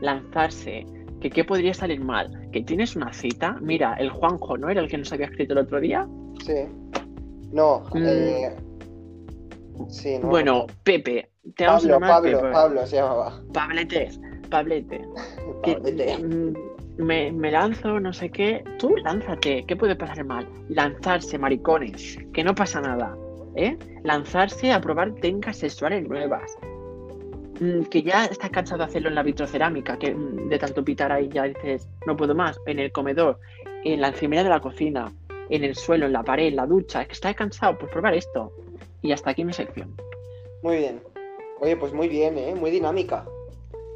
lanzarse, 0.00 0.86
que 1.20 1.30
qué 1.30 1.44
podría 1.44 1.74
salir 1.74 2.00
mal, 2.00 2.48
que 2.52 2.62
tienes 2.62 2.94
una 2.96 3.12
cita, 3.12 3.56
mira, 3.60 3.94
el 3.94 4.10
Juanjo, 4.10 4.56
¿no 4.58 4.68
era 4.68 4.80
el 4.80 4.88
que 4.88 4.98
nos 4.98 5.12
había 5.12 5.26
escrito 5.26 5.52
el 5.54 5.60
otro 5.60 5.80
día? 5.80 6.06
Sí. 6.44 6.54
No, 7.52 7.80
Mm. 7.94 8.02
eh, 8.06 8.56
sí, 9.88 10.18
no. 10.20 10.28
Bueno, 10.28 10.66
Pepe, 10.82 11.30
te 11.56 11.66
vamos 11.66 11.84
a 11.84 11.88
Pablo, 11.88 11.94
llamar 11.94 12.10
Pablo, 12.22 12.38
Pepe. 12.40 12.52
Pablo 12.52 12.86
se 12.86 12.96
llamaba. 12.96 13.42
Pablete, 13.52 14.08
Pablete. 14.50 15.00
Pablete. 15.62 16.18
me, 16.98 17.30
me 17.32 17.50
lanzo, 17.50 18.00
no 18.00 18.12
sé 18.12 18.30
qué. 18.30 18.64
Tú 18.78 18.94
lánzate, 18.96 19.64
¿qué 19.66 19.76
puede 19.76 19.96
pasar 19.96 20.24
mal? 20.24 20.48
Lanzarse, 20.68 21.38
maricones, 21.38 22.18
que 22.32 22.42
no 22.44 22.54
pasa 22.54 22.80
nada. 22.80 23.16
¿eh? 23.54 23.76
Lanzarse 24.04 24.72
a 24.72 24.80
probar 24.80 25.14
técnicas 25.16 25.56
sexuales 25.58 26.06
nuevas. 26.08 26.50
Mm, 27.60 27.84
que 27.84 28.02
ya 28.02 28.26
estás 28.26 28.50
cansado 28.50 28.78
de 28.78 28.84
hacerlo 28.84 29.08
en 29.08 29.14
la 29.14 29.22
vitrocerámica, 29.22 29.98
que 29.98 30.14
mm, 30.14 30.48
de 30.48 30.58
tanto 30.58 30.84
pitar 30.84 31.12
ahí 31.12 31.28
ya 31.32 31.44
dices, 31.44 31.88
no 32.06 32.16
puedo 32.16 32.34
más. 32.34 32.60
En 32.66 32.78
el 32.78 32.92
comedor, 32.92 33.38
en 33.84 34.00
la 34.00 34.08
encimera 34.08 34.42
de 34.42 34.50
la 34.50 34.60
cocina, 34.60 35.12
en 35.48 35.64
el 35.64 35.74
suelo, 35.74 36.06
en 36.06 36.12
la 36.12 36.22
pared, 36.22 36.46
en 36.46 36.56
la 36.56 36.66
ducha. 36.66 37.02
Es 37.02 37.08
que 37.08 37.14
estás 37.14 37.34
cansado, 37.34 37.78
pues 37.78 37.90
probar 37.90 38.14
esto. 38.14 38.52
Y 39.02 39.12
hasta 39.12 39.30
aquí 39.30 39.44
mi 39.44 39.52
sección. 39.52 39.94
Muy 40.62 40.78
bien. 40.78 41.00
Oye, 41.60 41.76
pues 41.76 41.92
muy 41.92 42.08
bien, 42.08 42.36
¿eh? 42.36 42.54
Muy 42.54 42.70
dinámica. 42.70 43.24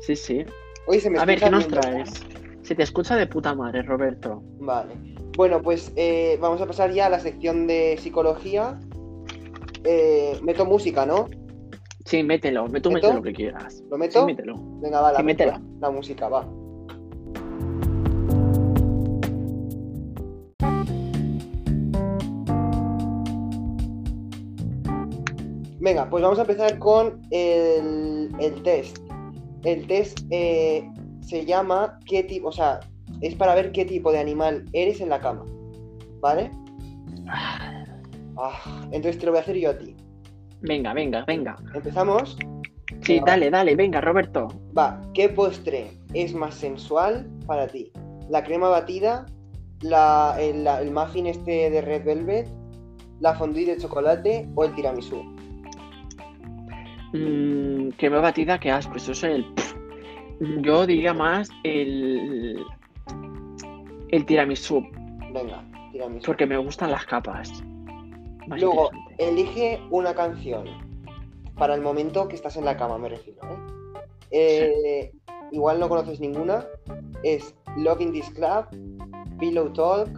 Sí, 0.00 0.16
sí. 0.16 0.44
Oye, 0.86 1.00
se 1.00 1.10
me 1.10 1.18
A 1.18 1.24
ver, 1.24 1.40
¿qué 1.40 1.50
nos 1.50 1.68
traes? 1.68 2.26
Se 2.62 2.74
te 2.74 2.82
escucha 2.82 3.16
de 3.16 3.26
puta 3.26 3.54
madre, 3.54 3.82
Roberto. 3.82 4.42
Vale. 4.60 4.94
Bueno, 5.36 5.60
pues 5.60 5.92
eh, 5.96 6.38
vamos 6.40 6.60
a 6.60 6.66
pasar 6.66 6.92
ya 6.92 7.06
a 7.06 7.10
la 7.10 7.20
sección 7.20 7.66
de 7.66 7.98
psicología. 8.00 8.78
Eh, 9.84 10.38
meto 10.42 10.64
música, 10.64 11.04
¿no? 11.04 11.28
Sí, 12.10 12.24
mételo, 12.24 12.64
tú 12.66 12.72
¿Meto? 12.72 12.90
mete 12.90 13.14
lo 13.14 13.22
que 13.22 13.32
quieras. 13.32 13.84
¿Lo 13.88 13.96
meto? 13.96 14.18
Sí, 14.18 14.26
mételo. 14.26 14.56
Venga, 14.80 15.00
va, 15.00 15.12
la, 15.12 15.18
Sí, 15.18 15.22
métela. 15.22 15.58
música, 15.60 15.78
la 15.80 15.90
música, 15.92 16.28
va. 16.28 16.44
Venga, 25.78 26.10
pues 26.10 26.22
vamos 26.22 26.38
a 26.38 26.42
empezar 26.42 26.78
con 26.80 27.20
el, 27.30 28.28
el 28.40 28.62
test. 28.64 28.98
El 29.64 29.86
test 29.86 30.18
eh, 30.30 30.86
se 31.20 31.44
llama 31.46 31.98
qué 32.06 32.24
tipo, 32.24 32.48
o 32.48 32.52
sea, 32.52 32.80
es 33.20 33.34
para 33.36 33.54
ver 33.54 33.70
qué 33.72 33.84
tipo 33.84 34.10
de 34.10 34.18
animal 34.18 34.64
eres 34.72 35.00
en 35.00 35.08
la 35.10 35.20
cama. 35.20 35.44
¿Vale? 36.20 36.50
Ah, 37.28 37.84
entonces 38.90 39.18
te 39.18 39.26
lo 39.26 39.32
voy 39.32 39.38
a 39.38 39.42
hacer 39.42 39.56
yo 39.56 39.70
a 39.70 39.78
ti. 39.78 39.94
Venga, 40.62 40.92
venga, 40.92 41.24
venga. 41.26 41.56
¿Empezamos? 41.74 42.36
Sí, 43.02 43.14
Venga, 43.14 43.22
va. 43.24 43.30
dale, 43.32 43.50
dale, 43.50 43.76
venga, 43.76 44.00
Roberto. 44.00 44.48
Va, 44.76 45.00
¿qué 45.14 45.28
postre 45.28 45.92
es 46.12 46.34
más 46.34 46.54
sensual 46.54 47.26
para 47.46 47.66
ti? 47.66 47.90
¿La 48.28 48.42
crema 48.44 48.68
batida? 48.68 49.26
La, 49.80 50.36
el, 50.38 50.64
la- 50.64 50.82
el 50.82 50.90
muffin 50.90 51.26
este 51.26 51.70
de 51.70 51.80
Red 51.80 52.04
Velvet? 52.04 52.48
¿La 53.20 53.34
fondue 53.34 53.64
de 53.64 53.76
chocolate 53.78 54.48
o 54.54 54.64
el 54.64 54.74
tiramisú? 54.74 55.22
Mm, 57.12 57.90
me 58.00 58.18
batida, 58.20 58.58
que 58.58 58.70
asco. 58.70 58.96
Eso 58.96 59.12
es 59.12 59.22
el. 59.24 59.46
Yo 60.62 60.86
diría 60.86 61.12
más 61.14 61.48
el. 61.64 62.64
El 64.10 64.26
tiramisú, 64.26 64.82
Venga, 65.32 65.62
tiramisú. 65.92 66.26
porque 66.26 66.46
me 66.46 66.56
gustan 66.56 66.90
las 66.90 67.04
capas. 67.06 67.62
Más 68.48 68.60
Luego. 68.60 68.90
Elige 69.20 69.80
una 69.90 70.14
canción 70.14 70.64
para 71.56 71.74
el 71.74 71.82
momento 71.82 72.26
que 72.26 72.36
estás 72.36 72.56
en 72.56 72.64
la 72.64 72.76
cama, 72.76 72.98
me 72.98 73.10
refiero. 73.10 73.40
¿eh? 73.42 73.56
Eh, 74.30 75.12
igual 75.52 75.78
no 75.78 75.88
conoces 75.88 76.20
ninguna. 76.20 76.66
Es 77.22 77.54
Love 77.76 78.00
in 78.00 78.12
This 78.12 78.30
Club, 78.30 78.66
Pillow 79.38 79.72
Talk, 79.72 80.08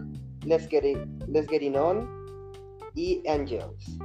Let's 0.45 0.67
Get 0.67 0.85
It, 0.85 0.99
Let's 1.27 1.49
Get 1.49 1.61
It 1.61 1.75
On 1.75 2.07
y 2.95 3.21
Angels. 3.27 3.97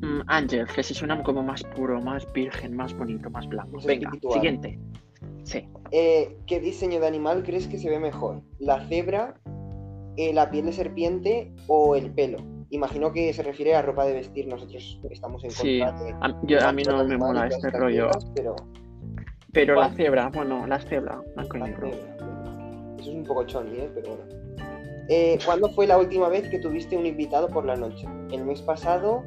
Mm, 0.00 0.22
Ángel, 0.28 0.66
que 0.66 0.82
se 0.82 0.94
suena 0.94 1.22
como 1.22 1.42
más 1.42 1.62
puro, 1.62 2.00
más 2.00 2.30
virgen, 2.32 2.74
más 2.74 2.96
bonito, 2.96 3.28
más 3.28 3.46
blanco. 3.46 3.76
Más 3.76 3.84
Venga, 3.84 4.08
espiritual. 4.08 4.34
siguiente. 4.34 4.78
Sí. 5.44 5.68
Eh, 5.90 6.38
¿Qué 6.46 6.60
diseño 6.60 7.00
de 7.00 7.06
animal 7.06 7.42
crees 7.42 7.66
que 7.66 7.78
se 7.78 7.90
ve 7.90 7.98
mejor? 7.98 8.42
¿La 8.58 8.86
cebra, 8.88 9.38
eh, 10.16 10.32
la 10.32 10.50
piel 10.50 10.66
de 10.66 10.72
serpiente 10.72 11.52
o 11.66 11.96
el 11.96 12.10
pelo? 12.12 12.38
Imagino 12.70 13.12
que 13.12 13.32
se 13.32 13.42
refiere 13.42 13.74
a 13.74 13.82
ropa 13.82 14.04
de 14.06 14.14
vestir. 14.14 14.46
Nosotros 14.46 15.00
estamos 15.10 15.42
en 15.44 15.50
Sí, 15.50 15.80
contra 15.80 16.02
de. 16.04 16.12
A, 16.20 16.40
yo- 16.44 16.60
a 16.66 16.72
mí 16.72 16.82
no 16.84 17.04
me 17.04 17.16
mola 17.18 17.46
este 17.48 17.70
rollo. 17.70 18.08
pero 18.34 18.54
Pero 19.52 19.74
la 19.80 19.90
cebra, 19.90 20.28
bueno, 20.32 20.66
la 20.66 20.78
cebra, 20.80 21.20
blanco 21.34 21.56
y 21.56 21.60
negro. 21.62 21.88
Eso 21.88 23.10
es 23.10 23.16
un 23.16 23.24
poco 23.24 23.44
choni, 23.44 23.76
¿eh? 23.78 23.90
Pero 23.94 24.16
bueno. 24.16 24.40
Eh, 25.08 25.38
¿Cuándo 25.44 25.68
fue 25.70 25.88
la 25.88 25.98
última 25.98 26.28
vez 26.28 26.48
que 26.48 26.60
tuviste 26.60 26.96
un 26.96 27.04
invitado 27.06 27.48
por 27.48 27.64
la 27.64 27.74
noche? 27.74 28.06
¿El 28.30 28.44
mes 28.44 28.62
pasado, 28.62 29.24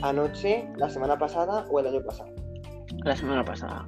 anoche, 0.00 0.66
la 0.78 0.88
semana 0.88 1.18
pasada 1.18 1.66
o 1.70 1.78
el 1.80 1.88
año 1.88 2.02
pasado? 2.02 2.30
La 3.04 3.14
semana 3.14 3.44
pasada. 3.44 3.86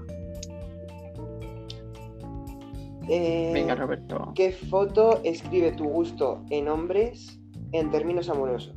Eh, 3.08 3.50
Venga, 3.54 3.75
Roberto. 3.75 4.32
¿Qué 4.34 4.52
foto 4.52 5.20
escribe 5.25 5.72
tu 5.72 5.84
gusto 5.84 6.44
en 6.50 6.68
hombres 6.68 7.40
en 7.73 7.91
términos 7.91 8.29
amorosos? 8.29 8.75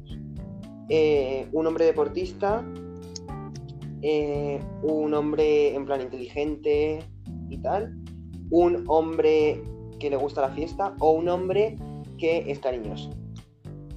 Eh, 0.90 1.48
un 1.52 1.68
hombre 1.68 1.86
deportista, 1.86 2.64
eh, 4.02 4.60
un 4.84 5.14
hombre 5.14 5.74
en 5.74 5.86
plan 5.86 6.02
inteligente 6.02 7.00
y 7.50 7.58
tal, 7.58 7.96
un 8.52 8.84
hombre 8.88 9.62
que 10.00 10.10
le 10.10 10.16
gusta 10.16 10.42
la 10.42 10.50
fiesta 10.50 10.96
o 11.00 11.12
un 11.12 11.30
hombre 11.30 11.75
que 12.18 12.50
es 12.52 12.60
cariñoso. 12.60 13.10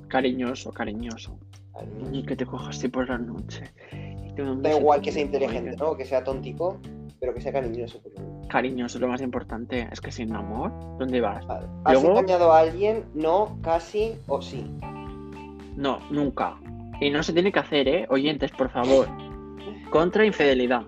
Cariñoso, 0.09 0.73
cariñoso. 0.73 1.39
Cariñoso. 1.75 2.13
Y 2.13 2.23
que 2.25 2.37
te 2.37 2.47
cojas 2.47 2.77
así 2.77 2.89
por 2.89 3.09
la 3.09 3.19
noche. 3.19 3.65
Da 4.63 4.77
igual 4.77 5.01
que 5.01 5.13
sea 5.13 5.23
inteligente. 5.23 5.77
¿no? 5.77 5.97
Que 5.97 6.05
sea 6.05 6.25
tontico, 6.25 6.81
pero 7.21 7.35
que 7.35 7.41
sea 7.41 7.53
cariñoso. 7.53 8.01
por 8.01 8.13
lo 8.49 8.53
menos. 8.53 8.53
Cariñoso, 8.53 8.99
lo 8.99 9.09
más 9.09 9.21
importante. 9.21 9.89
Es 9.93 10.01
que 10.01 10.11
sin 10.11 10.35
amor, 10.35 10.73
¿dónde 10.99 11.21
vas? 11.21 11.47
Vale. 11.47 11.67
¿Has 11.85 11.93
Luego- 12.03 12.19
engañado 12.21 12.53
a 12.53 12.61
alguien? 12.61 13.05
No, 13.15 13.59
casi 13.63 14.15
o 14.27 14.41
sí. 14.43 14.65
No, 15.77 15.99
nunca. 16.11 16.57
Y 17.01 17.11
no 17.11 17.23
se 17.23 17.33
tiene 17.33 17.53
que 17.53 17.61
hacer, 17.61 17.87
¿eh? 17.89 18.07
Oyentes, 18.11 18.51
por 18.53 18.71
favor. 18.71 19.07
Contra 19.91 20.25
infidelidad. 20.27 20.83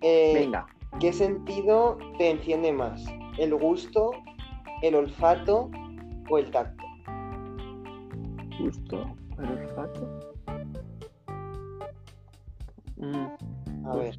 Eh, 0.00 0.32
Venga. 0.34 0.66
¿Qué 1.00 1.12
sentido 1.12 1.98
te 2.18 2.30
enciende 2.30 2.70
más? 2.72 3.04
¿El 3.38 3.54
gusto, 3.54 4.10
el 4.82 4.94
olfato 4.94 5.70
o 6.30 6.38
el 6.38 6.50
tacto? 6.50 6.84
Gusto. 8.60 9.04
El 9.38 9.50
olfato. 9.58 10.20
Mm, 12.96 13.86
A 13.86 13.96
ver. 13.96 14.16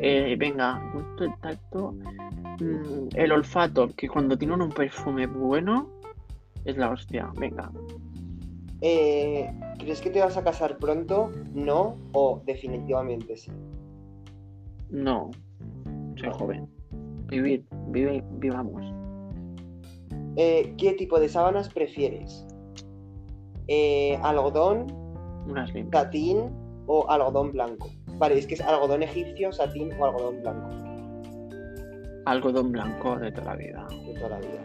Eh, 0.00 0.36
venga, 0.38 0.80
gusto, 0.94 1.24
el 1.24 1.34
tacto. 1.40 1.92
Mm, 2.60 3.08
el 3.14 3.32
olfato, 3.32 3.88
que 3.96 4.08
cuando 4.08 4.36
tienen 4.36 4.60
un 4.62 4.70
perfume 4.70 5.26
bueno, 5.26 5.88
es 6.64 6.76
la 6.76 6.90
hostia. 6.90 7.30
Venga. 7.38 7.70
eh, 8.80 9.50
¿crees 9.78 10.00
que 10.00 10.10
te 10.10 10.20
vas 10.20 10.36
a 10.36 10.42
casar 10.44 10.78
pronto? 10.78 11.30
¿No? 11.54 11.96
¿O 12.12 12.40
definitivamente 12.46 13.36
sí? 13.36 13.50
No. 14.90 15.30
Soy 16.16 16.30
joven. 16.32 16.68
Vivir, 17.28 17.64
vive, 17.88 18.22
vivamos. 18.38 18.82
Eh, 20.36 20.74
¿Qué 20.78 20.92
tipo 20.94 21.18
de 21.20 21.28
sábanas 21.28 21.68
prefieres? 21.68 22.46
Eh, 23.68 24.18
¿Algodón, 24.22 24.86
Unas 25.48 25.72
limpias. 25.72 26.04
satín 26.04 26.50
o 26.86 27.08
algodón 27.08 27.52
blanco? 27.52 27.88
Vale, 28.22 28.38
es 28.38 28.46
que 28.46 28.54
es 28.54 28.60
algodón 28.60 29.02
egipcio, 29.02 29.50
satín 29.50 29.90
o 29.98 30.04
algodón 30.04 30.40
blanco 30.42 30.68
Algodón 32.24 32.70
blanco 32.70 33.18
de 33.18 33.32
toda 33.32 33.46
la 33.46 33.56
vida. 33.56 33.84
de 34.06 34.14
toda 34.14 34.28
la 34.28 34.38
vida. 34.38 34.64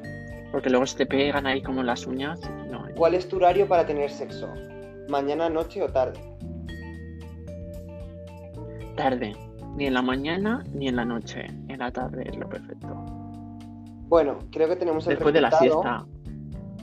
Porque 0.52 0.70
luego 0.70 0.86
se 0.86 0.98
te 0.98 1.06
pegan 1.08 1.48
ahí 1.48 1.64
como 1.64 1.82
las 1.82 2.06
uñas. 2.06 2.40
No, 2.70 2.86
¿Cuál 2.96 3.16
es 3.16 3.28
tu 3.28 3.38
horario 3.38 3.68
para 3.68 3.84
tener 3.84 4.12
sexo? 4.12 4.48
¿Mañana, 5.10 5.50
noche 5.50 5.82
o 5.82 5.90
tarde? 5.90 6.20
tarde. 8.96 9.36
Ni 9.76 9.88
en 9.88 9.96
la 9.96 10.04
mañana 10.04 10.64
ni 10.76 10.88
en 10.90 10.96
la 10.96 11.06
noche. 11.06 11.48
En 11.68 11.80
la 11.80 11.92
tarde 11.92 12.26
es 12.30 12.38
lo 12.38 12.48
perfecto. 12.48 12.94
Bueno, 14.08 14.38
creo 14.52 14.70
que 14.70 14.76
tenemos 14.76 15.08
el 15.08 15.16
Después 15.16 15.34
de 15.34 15.42
la 15.42 15.50
siesta. 15.50 16.06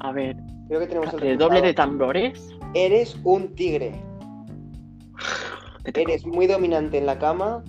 A 0.01 0.11
ver, 0.11 0.37
Creo 0.67 0.81
que 0.81 0.89
tenemos 0.89 1.15
el 1.15 1.23
el 1.23 1.39
doble 1.39 1.63
de 1.63 1.73
tambores. 1.73 2.51
Eres 2.75 3.17
un 3.23 3.55
tigre. 3.55 3.93
Eres 5.85 6.27
muy 6.27 6.47
dominante 6.47 6.99
en 6.99 7.07
la 7.07 7.19
cama. 7.19 7.63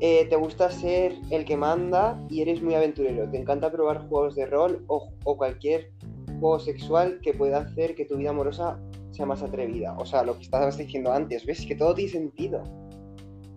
eh, 0.00 0.26
te 0.28 0.36
gusta 0.36 0.70
ser 0.70 1.14
el 1.30 1.44
que 1.46 1.56
manda 1.56 2.20
y 2.28 2.42
eres 2.42 2.62
muy 2.62 2.74
aventurero. 2.74 3.30
Te 3.30 3.38
encanta 3.38 3.70
probar 3.72 4.06
juegos 4.08 4.34
de 4.36 4.44
rol 4.46 4.84
o, 4.88 5.08
o 5.24 5.36
cualquier 5.38 5.90
juego 6.38 6.58
sexual 6.58 7.18
que 7.22 7.32
pueda 7.32 7.58
hacer 7.60 7.94
que 7.94 8.04
tu 8.04 8.16
vida 8.18 8.28
amorosa 8.30 8.78
sea 9.12 9.24
más 9.24 9.42
atrevida. 9.42 9.96
O 9.98 10.04
sea, 10.04 10.22
lo 10.22 10.36
que 10.36 10.42
estabas 10.42 10.76
diciendo 10.76 11.12
antes, 11.12 11.46
¿ves? 11.46 11.64
Que 11.64 11.74
todo 11.76 11.94
tiene 11.94 12.10
sentido. 12.10 12.62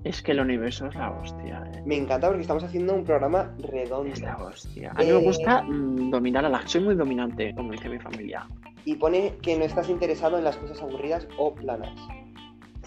Es 0.06 0.22
que 0.22 0.32
el 0.32 0.40
universo 0.40 0.86
es 0.88 0.96
la 0.96 1.12
hostia. 1.12 1.62
eh. 1.76 1.82
Me 1.86 1.98
encanta 1.98 2.28
porque 2.28 2.42
estamos 2.44 2.64
haciendo 2.64 2.96
un 2.96 3.04
programa 3.04 3.54
redondo. 3.60 4.14
Es 4.14 4.22
la 4.22 4.38
hostia. 4.38 4.92
A 4.96 5.04
mí 5.04 5.10
Eh, 5.10 5.14
me 5.14 5.20
gusta 5.26 5.62
mm, 5.64 6.10
dominar 6.10 6.46
a 6.46 6.50
la. 6.50 6.66
Soy 6.66 6.80
muy 6.80 6.96
dominante, 6.96 7.54
como 7.54 7.74
dice 7.74 7.90
mi 7.90 8.00
familia. 8.00 8.48
Y 8.86 8.96
pone 8.96 9.36
que 9.42 9.58
no 9.60 9.66
estás 9.66 9.90
interesado 9.90 10.38
en 10.38 10.46
las 10.46 10.56
cosas 10.56 10.82
aburridas 10.82 11.28
o 11.38 11.54
planas. 11.54 11.92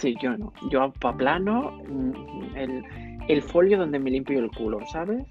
Sí, 0.03 0.17
yo 0.21 0.37
no. 0.37 0.53
Yo 0.69 0.93
pa' 1.01 1.17
plano, 1.17 1.81
mm, 1.89 2.57
el, 2.57 2.85
el 3.29 3.41
folio 3.43 3.79
donde 3.79 4.01
me 4.01 4.11
limpio 4.11 4.41
el 4.41 4.51
culo, 4.51 4.81
¿sabes? 4.91 5.25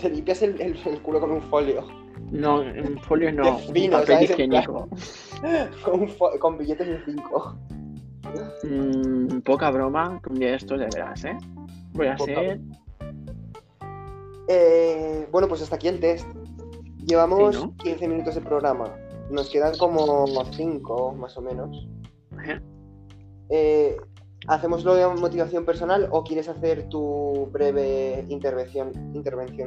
Te 0.00 0.08
limpias 0.08 0.40
el, 0.40 0.58
el- 0.62 0.78
el 0.86 1.02
culo 1.02 1.20
con 1.20 1.30
un 1.30 1.42
folio. 1.42 1.86
No, 2.30 2.60
un 2.60 2.98
folio 3.02 3.30
no, 3.32 3.42
Qué 3.42 3.50
un 3.50 3.74
fino, 3.74 3.98
papel 3.98 4.22
higiénico. 4.24 4.88
Con, 5.84 6.06
con 6.38 6.56
billetes 6.56 6.86
de 6.86 7.04
5. 7.04 7.56
Mm, 8.62 9.40
poca 9.40 9.70
broma, 9.70 10.20
un 10.30 10.34
día 10.36 10.56
de 10.56 10.88
veras, 10.94 11.24
¿eh? 11.24 11.36
Voy 11.92 12.06
a 12.06 12.16
Poca 12.16 12.32
ser. 12.32 12.60
Eh, 14.48 15.28
bueno, 15.30 15.48
pues 15.48 15.60
hasta 15.62 15.76
aquí 15.76 15.88
el 15.88 16.00
test. 16.00 16.26
Llevamos 17.04 17.56
Sí, 17.56 17.62
¿no? 17.62 17.76
15 17.78 18.08
minutos 18.08 18.34
de 18.36 18.40
programa. 18.40 18.84
Nos 19.30 19.50
quedan 19.50 19.76
como 19.76 20.26
5 20.52 21.12
más 21.14 21.36
o 21.36 21.42
menos. 21.42 21.88
¿Eh? 23.50 23.96
¿Hacemos 24.48 24.84
lo 24.84 24.94
de 24.94 25.06
motivación 25.06 25.64
personal 25.64 26.08
o 26.10 26.24
quieres 26.24 26.48
hacer 26.48 26.88
tu 26.88 27.48
breve 27.52 28.24
intervención, 28.28 28.92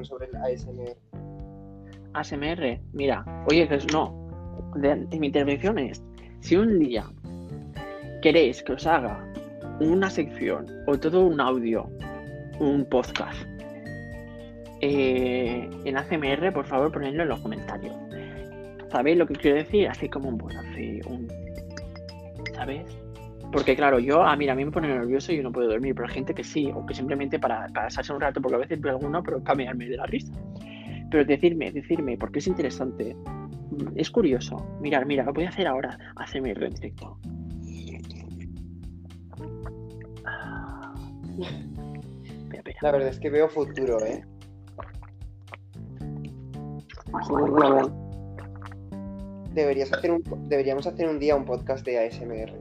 sobre 0.03 0.27
el 0.27 0.35
ASMR? 0.35 0.97
ASMR. 2.13 2.81
Mira, 2.91 3.25
oye, 3.47 3.67
que 3.67 3.75
es- 3.75 3.91
no. 3.93 4.27
Mi 5.17 5.27
intervención 5.27 5.79
es: 5.79 6.03
si 6.41 6.57
un 6.57 6.77
día 6.79 7.05
queréis 8.21 8.61
que 8.63 8.73
os 8.73 8.85
haga 8.85 9.25
una 9.79 10.09
sección 10.09 10.67
o 10.87 10.97
todo 10.97 11.25
un 11.25 11.39
audio, 11.39 11.89
un 12.59 12.85
podcast 12.85 13.37
eh, 14.81 15.69
en 15.85 15.97
ACMR, 15.97 16.51
por 16.53 16.65
favor, 16.65 16.91
ponedlo 16.91 17.23
en 17.23 17.29
los 17.29 17.39
comentarios. 17.39 17.95
¿Sabéis 18.91 19.17
lo 19.17 19.25
que 19.25 19.35
quiero 19.35 19.57
decir? 19.57 19.87
Así 19.87 20.09
como 20.09 20.29
un 20.29 20.37
pues, 20.37 20.55
así, 20.55 20.99
un. 21.07 21.27
¿Sabes? 22.53 22.85
Porque 23.51 23.75
claro, 23.75 23.99
yo, 23.99 24.21
ah, 24.21 24.35
mira, 24.35 24.53
a 24.53 24.55
mí 24.55 24.65
me 24.65 24.71
pone 24.71 24.87
nervioso 24.87 25.31
y 25.31 25.37
yo 25.37 25.43
no 25.43 25.51
puedo 25.51 25.69
dormir, 25.69 25.95
pero 25.95 26.07
hay 26.07 26.13
gente 26.13 26.33
que 26.33 26.43
sí, 26.43 26.71
o 26.73 26.85
que 26.85 26.93
simplemente 26.93 27.39
para, 27.39 27.67
pasarse 27.69 28.11
un 28.11 28.19
rato, 28.19 28.41
porque 28.41 28.55
a 28.55 28.59
veces 28.59 28.81
veo 28.81 28.93
alguno, 28.93 29.23
pero 29.23 29.41
para 29.43 29.55
mearme 29.55 29.87
de 29.87 29.97
la 29.97 30.05
risa. 30.05 30.33
Pero 31.09 31.23
decirme, 31.23 31.71
decirme, 31.71 32.17
porque 32.17 32.39
es 32.39 32.47
interesante. 32.47 33.15
Mm, 33.71 33.97
Es 33.97 34.09
curioso. 34.09 34.57
Mirar, 34.81 35.05
mira, 35.05 35.23
lo 35.23 35.33
voy 35.33 35.45
a 35.45 35.49
hacer 35.49 35.67
ahora, 35.67 35.97
hacerme 36.17 36.51
en 36.51 36.73
directo. 36.73 37.17
Espera, 41.37 42.57
espera. 42.57 42.79
La 42.81 42.91
verdad 42.91 43.09
es 43.09 43.19
que 43.19 43.29
veo 43.29 43.47
futuro, 43.49 43.99
¿eh? 44.05 44.23
Deberías 49.53 49.91
hacer 49.93 50.11
un, 50.11 50.21
deberíamos 50.49 50.85
hacer 50.85 51.07
un 51.07 51.19
día 51.19 51.35
un 51.35 51.45
podcast 51.45 51.85
de 51.85 52.05
ASMR. 52.05 52.51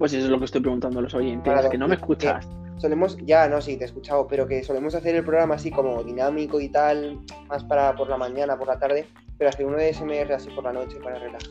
Pues 0.00 0.14
eso 0.14 0.24
es 0.24 0.30
lo 0.30 0.38
que 0.38 0.46
estoy 0.46 0.62
preguntando 0.62 0.98
a 0.98 1.02
los 1.02 1.12
oyentes, 1.14 1.52
que 1.70 1.76
no 1.76 1.86
me 1.86 1.96
escuchas. 1.96 2.48
Solemos, 2.78 3.18
ya, 3.18 3.46
no, 3.50 3.60
sí, 3.60 3.76
te 3.76 3.84
he 3.84 3.86
escuchado, 3.86 4.26
pero 4.26 4.48
que 4.48 4.64
solemos 4.64 4.94
hacer 4.94 5.14
el 5.14 5.22
programa 5.22 5.56
así 5.56 5.70
como 5.70 6.02
dinámico 6.02 6.58
y 6.58 6.70
tal, 6.70 7.20
más 7.50 7.62
para 7.64 7.94
por 7.94 8.08
la 8.08 8.16
mañana, 8.16 8.56
por 8.56 8.66
la 8.66 8.78
tarde, 8.78 9.06
pero 9.36 9.50
hacer 9.50 9.66
uno 9.66 9.76
de 9.76 9.90
ASMR 9.90 10.32
así 10.32 10.48
por 10.52 10.64
la 10.64 10.72
noche 10.72 10.96
para 11.04 11.18
relajar. 11.18 11.50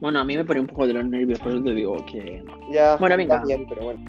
Bueno, 0.00 0.18
a 0.18 0.24
mí 0.24 0.36
me 0.36 0.44
pone 0.44 0.58
un 0.58 0.66
poco 0.66 0.84
de 0.84 0.94
los 0.94 1.04
nervios, 1.04 1.38
por 1.38 1.52
eso 1.52 1.62
te 1.62 1.70
digo 1.74 2.04
que. 2.06 2.42
Ya, 2.72 2.96
Bueno, 2.96 3.16
venga. 3.16 3.36
también, 3.36 3.66
pero 3.68 3.84
bueno. 3.84 4.04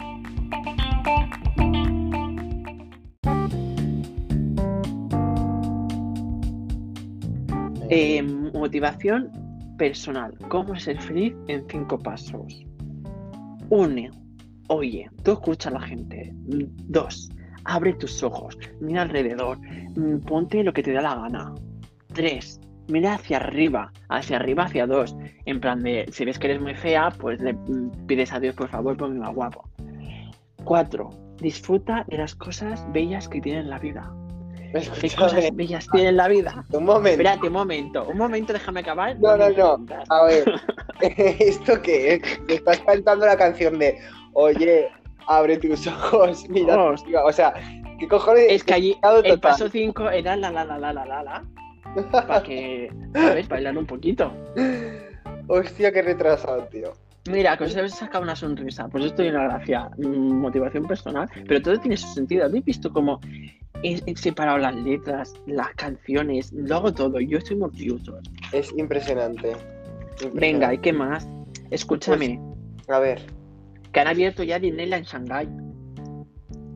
Eh, 7.90 8.20
motivación 8.52 9.30
personal. 9.78 10.36
¿Cómo 10.48 10.74
ser 10.74 11.00
feliz 11.00 11.32
en 11.46 11.64
cinco 11.68 11.96
pasos? 11.96 12.66
Uno, 13.70 14.10
oye, 14.68 15.10
tú 15.22 15.32
escucha 15.32 15.68
a 15.70 15.72
la 15.72 15.80
gente. 15.80 16.32
Dos, 16.34 17.30
abre 17.64 17.94
tus 17.94 18.22
ojos, 18.22 18.58
mira 18.80 19.02
alrededor, 19.02 19.58
mm, 19.96 20.20
ponte 20.20 20.62
lo 20.62 20.72
que 20.72 20.82
te 20.82 20.92
da 20.92 21.02
la 21.02 21.14
gana. 21.14 21.54
Tres, 22.12 22.60
mira 22.88 23.14
hacia 23.14 23.38
arriba, 23.38 23.92
hacia 24.08 24.36
arriba, 24.36 24.64
hacia 24.64 24.86
dos. 24.86 25.16
En 25.46 25.60
plan 25.60 25.82
de, 25.82 26.06
si 26.12 26.24
ves 26.24 26.38
que 26.38 26.48
eres 26.48 26.60
muy 26.60 26.74
fea, 26.74 27.10
pues 27.18 27.40
le 27.40 27.54
mm, 27.54 28.06
pides 28.06 28.32
a 28.32 28.40
Dios, 28.40 28.54
por 28.54 28.68
favor, 28.68 28.96
ponme 28.96 29.18
más 29.18 29.34
guapo. 29.34 29.68
Cuatro, 30.64 31.10
disfruta 31.38 32.04
de 32.08 32.18
las 32.18 32.34
cosas 32.34 32.84
bellas 32.92 33.28
que 33.28 33.40
tiene 33.40 33.64
la 33.64 33.78
vida. 33.78 34.14
¿Qué 35.00 35.10
cosas 35.10 35.54
bellas 35.54 35.86
tiene 35.92 36.12
la 36.12 36.26
vida? 36.26 36.64
un 36.72 36.84
momento. 36.84 37.10
Espérate 37.10 37.46
un 37.46 37.52
momento, 37.52 38.08
un 38.08 38.18
momento, 38.18 38.52
déjame 38.52 38.80
acabar. 38.80 39.16
No, 39.20 39.36
no, 39.36 39.50
no. 39.50 39.86
A 40.08 40.24
ver, 40.24 40.44
¿esto 41.38 41.80
qué 41.82 42.14
es? 42.14 42.46
Te 42.46 42.54
estás 42.54 42.80
cantando 42.80 43.26
la 43.26 43.36
canción 43.36 43.78
de 43.78 43.98
Oye, 44.34 44.88
abre 45.26 45.58
tus 45.58 45.86
ojos, 45.86 46.48
mira. 46.48 46.76
Oh. 46.76 46.90
arriba". 46.90 47.24
O 47.24 47.32
sea, 47.32 47.54
¿qué 47.98 48.08
cojones? 48.08 48.46
Es 48.48 48.64
que 48.64 48.74
allí 48.74 48.90
el 49.02 49.22
total. 49.22 49.40
paso 49.40 49.68
5 49.68 50.10
era 50.10 50.36
la 50.36 50.50
la 50.50 50.64
la 50.64 50.78
la 50.78 50.92
la 50.92 51.04
la 51.04 51.22
la. 51.22 51.44
Para 52.10 52.42
que, 52.42 52.90
¿sabes? 53.12 53.48
Bailar 53.48 53.78
un 53.78 53.86
poquito. 53.86 54.32
Hostia, 55.46 55.92
qué 55.92 56.02
retrasado, 56.02 56.64
tío. 56.64 56.92
Mira, 57.30 57.56
que 57.56 57.64
os 57.64 57.76
habéis 57.76 57.94
sacado 57.94 58.22
una 58.22 58.36
sonrisa. 58.36 58.88
Pues 58.88 59.04
esto 59.04 59.22
tiene 59.22 59.38
una 59.38 59.48
gracia. 59.48 59.90
mm, 59.96 60.40
Motivación 60.40 60.86
personal. 60.86 61.28
Pero 61.46 61.62
todo 61.62 61.78
tiene 61.78 61.96
su 61.96 62.08
sentido. 62.08 62.44
¿Habéis 62.44 62.64
visto 62.64 62.92
cómo 62.92 63.20
he, 63.82 64.16
separado 64.16 64.58
las 64.58 64.74
letras, 64.74 65.34
las 65.46 65.68
canciones? 65.74 66.52
Lo 66.52 66.76
hago 66.76 66.92
todo. 66.92 67.20
Yo 67.20 67.38
estoy 67.38 67.56
muy 67.56 67.68
orgulloso. 67.68 68.18
Es 68.52 68.72
impresionante. 68.76 69.56
Venga, 70.32 70.72
¿y 70.74 70.78
qué 70.78 70.92
más? 70.92 71.28
Escúchame. 71.70 72.40
A 72.88 72.98
ver, 72.98 73.20
Que 73.92 74.00
han 74.00 74.08
abierto 74.08 74.42
ya 74.42 74.58
Disneyland 74.58 75.06
Shanghai. 75.06 75.48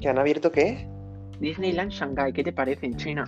¿que 0.01 0.09
han 0.09 0.19
abierto 0.19 0.53
qué? 0.53 0.89
Disneyland 1.41 1.91
Shanghai, 1.91 2.33
¿qué 2.33 2.45
te 2.45 2.53
parece 2.53 2.87
en 2.87 2.97
China? 2.97 3.25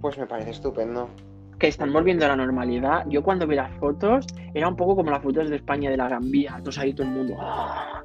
Pues 0.00 0.16
me 0.18 0.26
parece 0.26 0.50
estupendo. 0.50 1.10
que 1.58 1.66
están 1.66 1.92
volviendo 1.92 2.24
a 2.24 2.28
la 2.28 2.36
normalidad. 2.36 3.04
Yo 3.08 3.22
cuando 3.22 3.44
vi 3.46 3.56
las 3.56 3.72
fotos, 3.78 4.24
era 4.54 4.68
un 4.68 4.76
poco 4.76 4.94
como 4.94 5.10
las 5.10 5.20
fotos 5.22 5.50
de 5.50 5.56
España 5.56 5.90
de 5.90 5.96
la 5.96 6.06
Gran 6.08 6.30
Vía, 6.30 6.54
entonces 6.56 6.80
ahí 6.80 6.92
todo 6.94 7.06
el 7.08 7.12
mundo. 7.12 7.36
¡ah! 7.40 8.02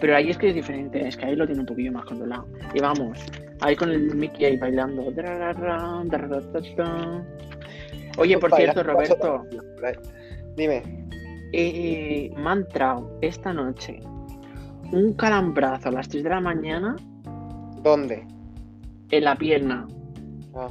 Pero 0.00 0.16
ahí 0.16 0.30
es 0.30 0.38
que 0.38 0.48
es 0.50 0.54
diferente, 0.54 1.06
es 1.06 1.16
que 1.16 1.26
ahí 1.26 1.34
lo 1.34 1.44
tiene 1.46 1.62
un 1.62 1.66
poquillo 1.66 1.90
más 1.90 2.04
controlado. 2.04 2.46
Y 2.72 2.80
vamos, 2.80 3.18
ahí 3.60 3.74
con 3.74 3.90
el 3.90 4.14
Mickey 4.14 4.44
ahí 4.44 4.56
bailando. 4.56 5.12
Oye, 8.16 8.38
por 8.38 8.54
cierto, 8.54 8.82
Roberto, 8.84 9.44
Dime. 10.56 10.82
eh, 11.52 12.32
me 12.36 12.48
ha 12.50 12.52
entrado 12.52 13.18
esta 13.22 13.52
noche 13.52 14.00
un 14.92 15.12
calambrazo 15.14 15.88
a 15.88 15.92
las 15.92 16.08
3 16.08 16.22
de 16.24 16.30
la 16.30 16.40
mañana 16.40 16.96
¿Dónde? 17.82 18.26
en 19.10 19.24
la 19.24 19.36
pierna. 19.36 19.86
Ah, 20.54 20.68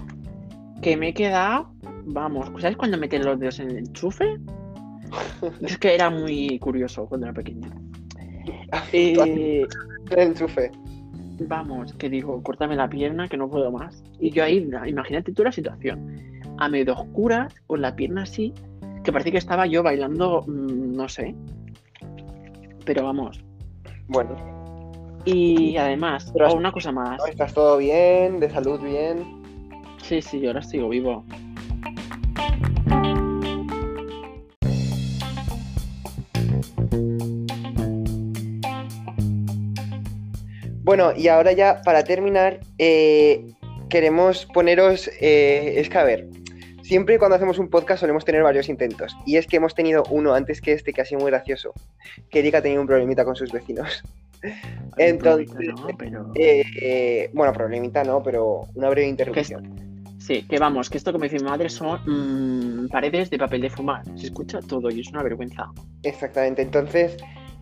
que 0.81 0.97
me 0.97 1.09
he 1.09 1.13
quedado, 1.13 1.73
vamos, 2.05 2.49
¿sabes 2.59 2.77
cuando 2.77 2.97
meten 2.97 3.23
los 3.25 3.39
dedos 3.39 3.59
en 3.59 3.71
el 3.71 3.77
enchufe? 3.77 4.37
Es 5.61 5.77
que 5.77 5.93
era 5.95 6.09
muy 6.09 6.57
curioso 6.59 7.05
cuando 7.07 7.27
era 7.27 7.33
pequeño. 7.33 7.69
Eh, 8.91 9.65
el 10.09 10.19
enchufe. 10.19 10.71
vamos, 11.41 11.93
que 11.93 12.09
digo, 12.09 12.41
córtame 12.41 12.75
la 12.75 12.89
pierna 12.89 13.27
que 13.27 13.37
no 13.37 13.47
puedo 13.49 13.71
más. 13.71 14.03
Y 14.19 14.31
yo 14.31 14.43
ahí, 14.43 14.67
imagínate 14.87 15.31
tú 15.31 15.43
la 15.43 15.51
situación, 15.51 16.17
a 16.57 16.67
medio 16.69 16.93
oscuras, 16.93 17.53
con 17.67 17.81
la 17.81 17.95
pierna 17.95 18.23
así, 18.23 18.51
que 19.03 19.11
parecía 19.11 19.31
que 19.33 19.37
estaba 19.37 19.65
yo 19.65 19.83
bailando, 19.83 20.43
mm, 20.47 20.93
no 20.95 21.09
sé. 21.09 21.35
Pero 22.85 23.03
vamos. 23.05 23.39
Bueno, 24.07 24.35
Y 25.25 25.77
además, 25.77 26.29
Pero 26.33 26.47
has- 26.47 26.53
una 26.53 26.71
cosa 26.73 26.91
más. 26.91 27.17
¿no? 27.17 27.25
¿estás 27.27 27.53
todo 27.53 27.77
bien? 27.77 28.41
¿De 28.41 28.49
salud 28.49 28.81
bien? 28.81 29.41
Sí, 30.01 30.21
sí, 30.21 30.41
yo 30.41 30.49
ahora 30.49 30.61
sigo 30.61 30.89
vivo. 30.89 31.23
Bueno, 40.83 41.13
y 41.15 41.27
ahora 41.29 41.53
ya 41.53 41.81
para 41.83 42.03
terminar, 42.03 42.59
eh, 42.77 43.45
queremos 43.89 44.45
poneros, 44.53 45.09
eh, 45.21 45.75
es 45.77 45.89
que 45.89 45.97
a 45.97 46.03
ver, 46.03 46.27
siempre 46.83 47.17
cuando 47.17 47.35
hacemos 47.35 47.57
un 47.57 47.69
podcast 47.69 48.01
solemos 48.01 48.25
tener 48.25 48.43
varios 48.43 48.69
intentos, 48.69 49.15
y 49.25 49.37
es 49.37 49.47
que 49.47 49.57
hemos 49.57 49.73
tenido 49.73 50.03
uno 50.09 50.33
antes 50.33 50.61
que 50.61 50.73
este 50.73 50.93
que 50.93 51.01
ha 51.01 51.05
sido 51.05 51.21
muy 51.21 51.31
gracioso, 51.31 51.73
que 52.29 52.39
Erika 52.39 52.59
ha 52.59 52.61
tenido 52.61 52.81
un 52.81 52.87
problemita 52.87 53.25
con 53.25 53.35
sus 53.35 53.51
vecinos. 53.51 54.03
Entonces, 54.97 55.49
problemita, 55.49 55.81
¿no? 55.81 55.97
Pero... 55.97 56.31
Eh, 56.35 56.63
eh, 56.81 57.29
bueno, 57.33 57.53
problemita 57.53 58.03
no, 58.03 58.21
pero 58.21 58.67
una 58.75 58.89
breve 58.89 59.07
interrupción. 59.07 59.93
Sí, 60.19 60.43
que 60.47 60.57
vamos, 60.57 60.89
que 60.89 60.97
esto 60.97 61.11
como 61.11 61.23
dice 61.23 61.37
mi 61.37 61.43
madre 61.43 61.69
son 61.69 61.99
mm, 62.05 62.89
paredes 62.89 63.29
de 63.29 63.37
papel 63.37 63.61
de 63.61 63.69
fumar. 63.69 64.03
Se 64.15 64.27
escucha 64.27 64.59
todo 64.61 64.89
y 64.89 65.01
es 65.01 65.09
una 65.09 65.23
vergüenza. 65.23 65.71
Exactamente, 66.03 66.61
entonces 66.61 67.17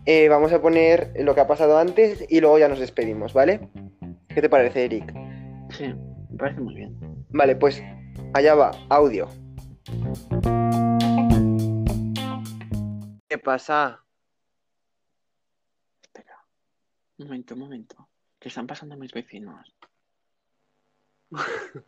eh, 0.06 0.28
vamos 0.28 0.52
a 0.52 0.60
poner 0.60 1.12
lo 1.16 1.34
que 1.34 1.40
ha 1.40 1.46
pasado 1.46 1.78
antes 1.78 2.24
y 2.28 2.40
luego 2.40 2.58
ya 2.58 2.68
nos 2.68 2.78
despedimos, 2.78 3.32
¿vale? 3.32 3.60
¿Qué 4.28 4.40
te 4.40 4.48
parece, 4.48 4.84
Eric? 4.84 5.12
Sí, 5.70 5.92
me 6.30 6.36
parece 6.36 6.60
muy 6.60 6.74
bien. 6.74 6.96
Vale, 7.30 7.56
pues 7.56 7.82
allá 8.34 8.54
va, 8.54 8.70
audio. 8.88 9.28
¿Qué 13.28 13.38
pasa? 13.38 14.04
Espera. 16.02 16.44
Un 17.18 17.26
momento, 17.26 17.54
un 17.54 17.60
momento. 17.60 18.08
¿Qué 18.38 18.48
están 18.48 18.66
pasando 18.66 18.96
mis 18.96 19.12
vecinos? 19.12 19.72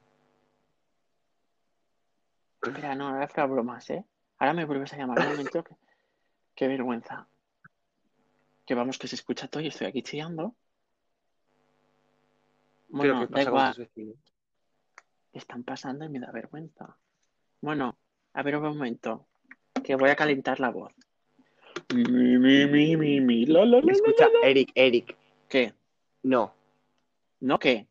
Espera, 2.63 2.95
no, 2.95 3.09
ahora 3.09 3.29
fuera 3.29 3.47
bromas, 3.47 3.91
¿eh? 3.91 4.05
Ahora 4.39 4.55
me 4.55 4.65
vuelves 4.65 4.93
a 4.95 4.97
llamar 4.97 5.19
un 5.21 5.29
momento. 5.29 5.63
que- 5.63 5.77
Qué 6.55 6.69
vergüenza. 6.69 7.27
Que 8.65 8.75
vamos, 8.75 8.97
que 8.99 9.09
se 9.09 9.17
escucha 9.17 9.49
todo 9.49 9.63
y 9.63 9.67
estoy 9.67 9.87
aquí 9.89 10.03
chillando. 10.03 10.55
Bueno, 12.89 13.27
da 13.27 13.43
igual. 13.43 13.91
Están 15.38 15.64
pasando 15.64 16.05
y 16.05 16.09
me 16.09 16.20
da 16.20 16.31
vergüenza. 16.31 16.97
Bueno, 17.61 17.97
a 18.33 18.42
ver 18.42 18.57
un 18.57 18.64
momento, 18.64 19.27
que 19.83 19.97
voy 19.97 20.11
a 20.11 20.16
calentar 20.16 20.61
la 20.61 20.70
voz. 20.70 20.92
Mi, 21.94 22.05
mi, 22.05 22.66
mi, 22.66 22.97
mi, 22.97 23.20
mi, 23.20 23.47
la, 23.47 23.64
la, 23.64 23.79
la, 23.79 23.83
la, 23.83 23.92
Escucha, 23.92 24.29
la, 24.29 24.40
la. 24.40 24.49
Eric, 24.49 24.73
Eric, 24.75 25.16
¿Qué? 25.49 25.75
no, 26.23 26.53
¿No 27.40 27.59
qué? 27.59 27.87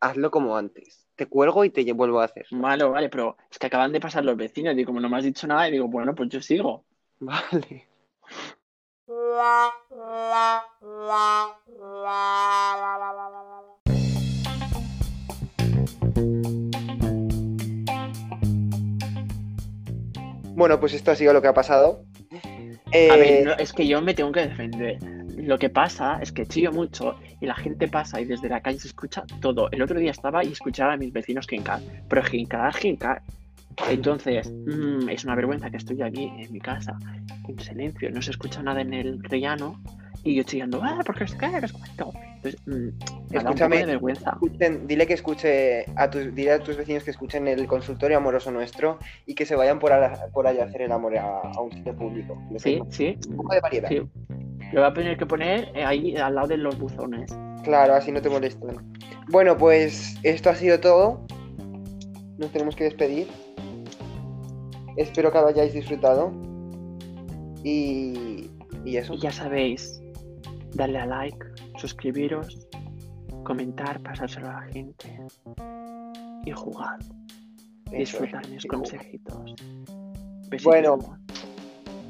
hazlo 0.00 0.30
como 0.30 0.56
antes. 0.56 1.06
te 1.16 1.26
cuelgo 1.26 1.64
y 1.64 1.70
te 1.70 1.90
vuelvo 1.92 2.20
a 2.20 2.24
hacer. 2.24 2.46
Vale, 2.52 2.84
vale, 2.84 3.08
pero 3.08 3.36
es 3.50 3.58
que 3.58 3.66
acaban 3.66 3.92
de 3.92 4.00
pasar 4.00 4.24
los 4.24 4.36
vecinos 4.36 4.78
y 4.78 4.84
como 4.84 5.00
no 5.00 5.08
me 5.08 5.18
has 5.18 5.24
dicho 5.24 5.46
nada, 5.46 5.68
y 5.68 5.72
digo, 5.72 5.88
bueno, 5.88 6.14
pues 6.14 6.28
yo 6.28 6.40
sigo. 6.40 6.84
Vale. 7.20 7.88
Bueno, 20.58 20.80
pues 20.80 20.92
esto 20.92 21.12
ha 21.12 21.14
sido 21.14 21.32
lo 21.32 21.40
que 21.40 21.46
ha 21.46 21.54
pasado. 21.54 22.02
A 22.32 22.78
Eh, 22.90 23.16
ver, 23.16 23.44
no, 23.46 23.52
es 23.52 23.72
que 23.72 23.86
yo 23.86 24.02
me 24.02 24.12
tengo 24.12 24.32
que 24.32 24.40
defender. 24.40 24.98
Lo 25.36 25.56
que 25.56 25.70
pasa 25.70 26.18
es 26.20 26.32
que 26.32 26.46
chillo 26.46 26.72
mucho 26.72 27.14
y 27.40 27.46
la 27.46 27.54
gente 27.54 27.86
pasa 27.86 28.20
y 28.20 28.24
desde 28.24 28.48
la 28.48 28.60
calle 28.60 28.80
se 28.80 28.88
escucha 28.88 29.22
todo. 29.40 29.68
El 29.70 29.82
otro 29.82 30.00
día 30.00 30.10
estaba 30.10 30.42
y 30.44 30.48
escuchaba 30.50 30.94
a 30.94 30.96
mis 30.96 31.12
vecinos 31.12 31.46
jincar, 31.46 31.80
pero 32.08 32.24
jincar, 32.24 32.74
jincar. 32.74 33.22
Entonces, 33.88 34.50
mm, 34.50 35.08
es 35.08 35.24
una 35.24 35.36
vergüenza 35.36 35.70
que 35.70 35.76
estoy 35.76 36.02
aquí 36.02 36.24
en 36.36 36.52
mi 36.52 36.58
casa, 36.58 36.98
en 37.46 37.58
silencio, 37.60 38.10
no 38.10 38.20
se 38.20 38.32
escucha 38.32 38.60
nada 38.60 38.80
en 38.80 38.92
el 38.92 39.22
rellano 39.22 39.80
y 40.24 40.34
yo 40.34 40.42
chillando, 40.42 40.80
ah, 40.82 41.00
porque 41.06 41.24
es 41.24 41.34
que 41.34 41.46
es 41.46 41.72
cuento. 41.72 42.12
Entonces, 42.36 42.60
mm, 42.66 43.34
Escúchame. 43.34 43.78
de 43.78 43.86
vergüenza. 43.86 44.30
escuchen- 44.32 44.86
dile 44.86 45.06
que 45.06 45.14
escuche 45.14 45.84
a 45.96 46.08
tus, 46.10 46.34
dile 46.34 46.52
a 46.52 46.58
tus 46.60 46.76
vecinos 46.76 47.02
que 47.04 47.10
escuchen 47.10 47.48
el 47.48 47.66
consultorio 47.66 48.16
amoroso 48.18 48.50
nuestro 48.50 48.98
y 49.26 49.34
que 49.34 49.44
se 49.46 49.56
vayan 49.56 49.78
por, 49.78 49.92
ala- 49.92 50.28
por 50.32 50.46
allá 50.46 50.62
a 50.64 50.66
hacer 50.66 50.82
el 50.82 50.92
amor 50.92 51.16
a, 51.18 51.40
a 51.40 51.60
un 51.60 51.72
sitio 51.72 51.94
público. 51.96 52.40
Les 52.50 52.62
Sí, 52.62 52.80
sí, 52.90 53.16
Un 53.28 53.36
poco 53.38 53.54
de 53.54 53.60
variedad. 53.60 53.88
sí. 53.88 54.02
Lo 54.72 54.82
voy 54.82 54.90
a 54.90 54.92
tener 54.92 55.16
que 55.16 55.24
poner 55.26 55.70
eh, 55.74 55.82
ahí 55.84 56.16
al 56.16 56.34
lado 56.34 56.48
de 56.48 56.58
los 56.58 56.78
buzones. 56.78 57.34
Claro, 57.64 57.94
así 57.94 58.12
no 58.12 58.20
te 58.20 58.28
molestan. 58.28 58.76
Bueno, 59.30 59.56
pues 59.56 60.16
esto 60.22 60.50
ha 60.50 60.54
sido 60.54 60.78
todo. 60.78 61.26
Nos 62.38 62.50
tenemos 62.52 62.76
que 62.76 62.84
despedir. 62.84 63.26
Espero 64.96 65.32
que 65.32 65.38
lo 65.38 65.46
hayáis 65.48 65.72
disfrutado. 65.72 66.32
Y, 67.64 68.50
y 68.84 68.96
eso. 68.96 69.14
Y 69.14 69.18
ya 69.20 69.32
sabéis, 69.32 70.00
darle 70.74 70.98
a 70.98 71.06
like, 71.06 71.38
suscribiros, 71.78 72.66
comentar, 73.44 74.00
pasárselo 74.02 74.48
a 74.48 74.52
la 74.60 74.72
gente 74.72 75.18
y 76.44 76.50
jugar. 76.52 76.98
Eso 77.86 77.96
Disfrutar 77.96 78.44
es. 78.44 78.50
mis 78.50 78.66
consejitos. 78.66 79.54
Besitos, 80.50 80.64
Bueno. 80.64 80.98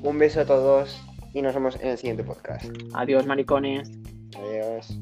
Un 0.02 0.18
beso 0.18 0.40
a 0.40 0.44
todos 0.44 1.00
y 1.34 1.42
nos 1.42 1.54
vemos 1.54 1.76
en 1.80 1.88
el 1.88 1.98
siguiente 1.98 2.22
podcast. 2.24 2.64
Adiós, 2.94 3.26
maricones. 3.26 3.90
Adiós. 4.36 4.96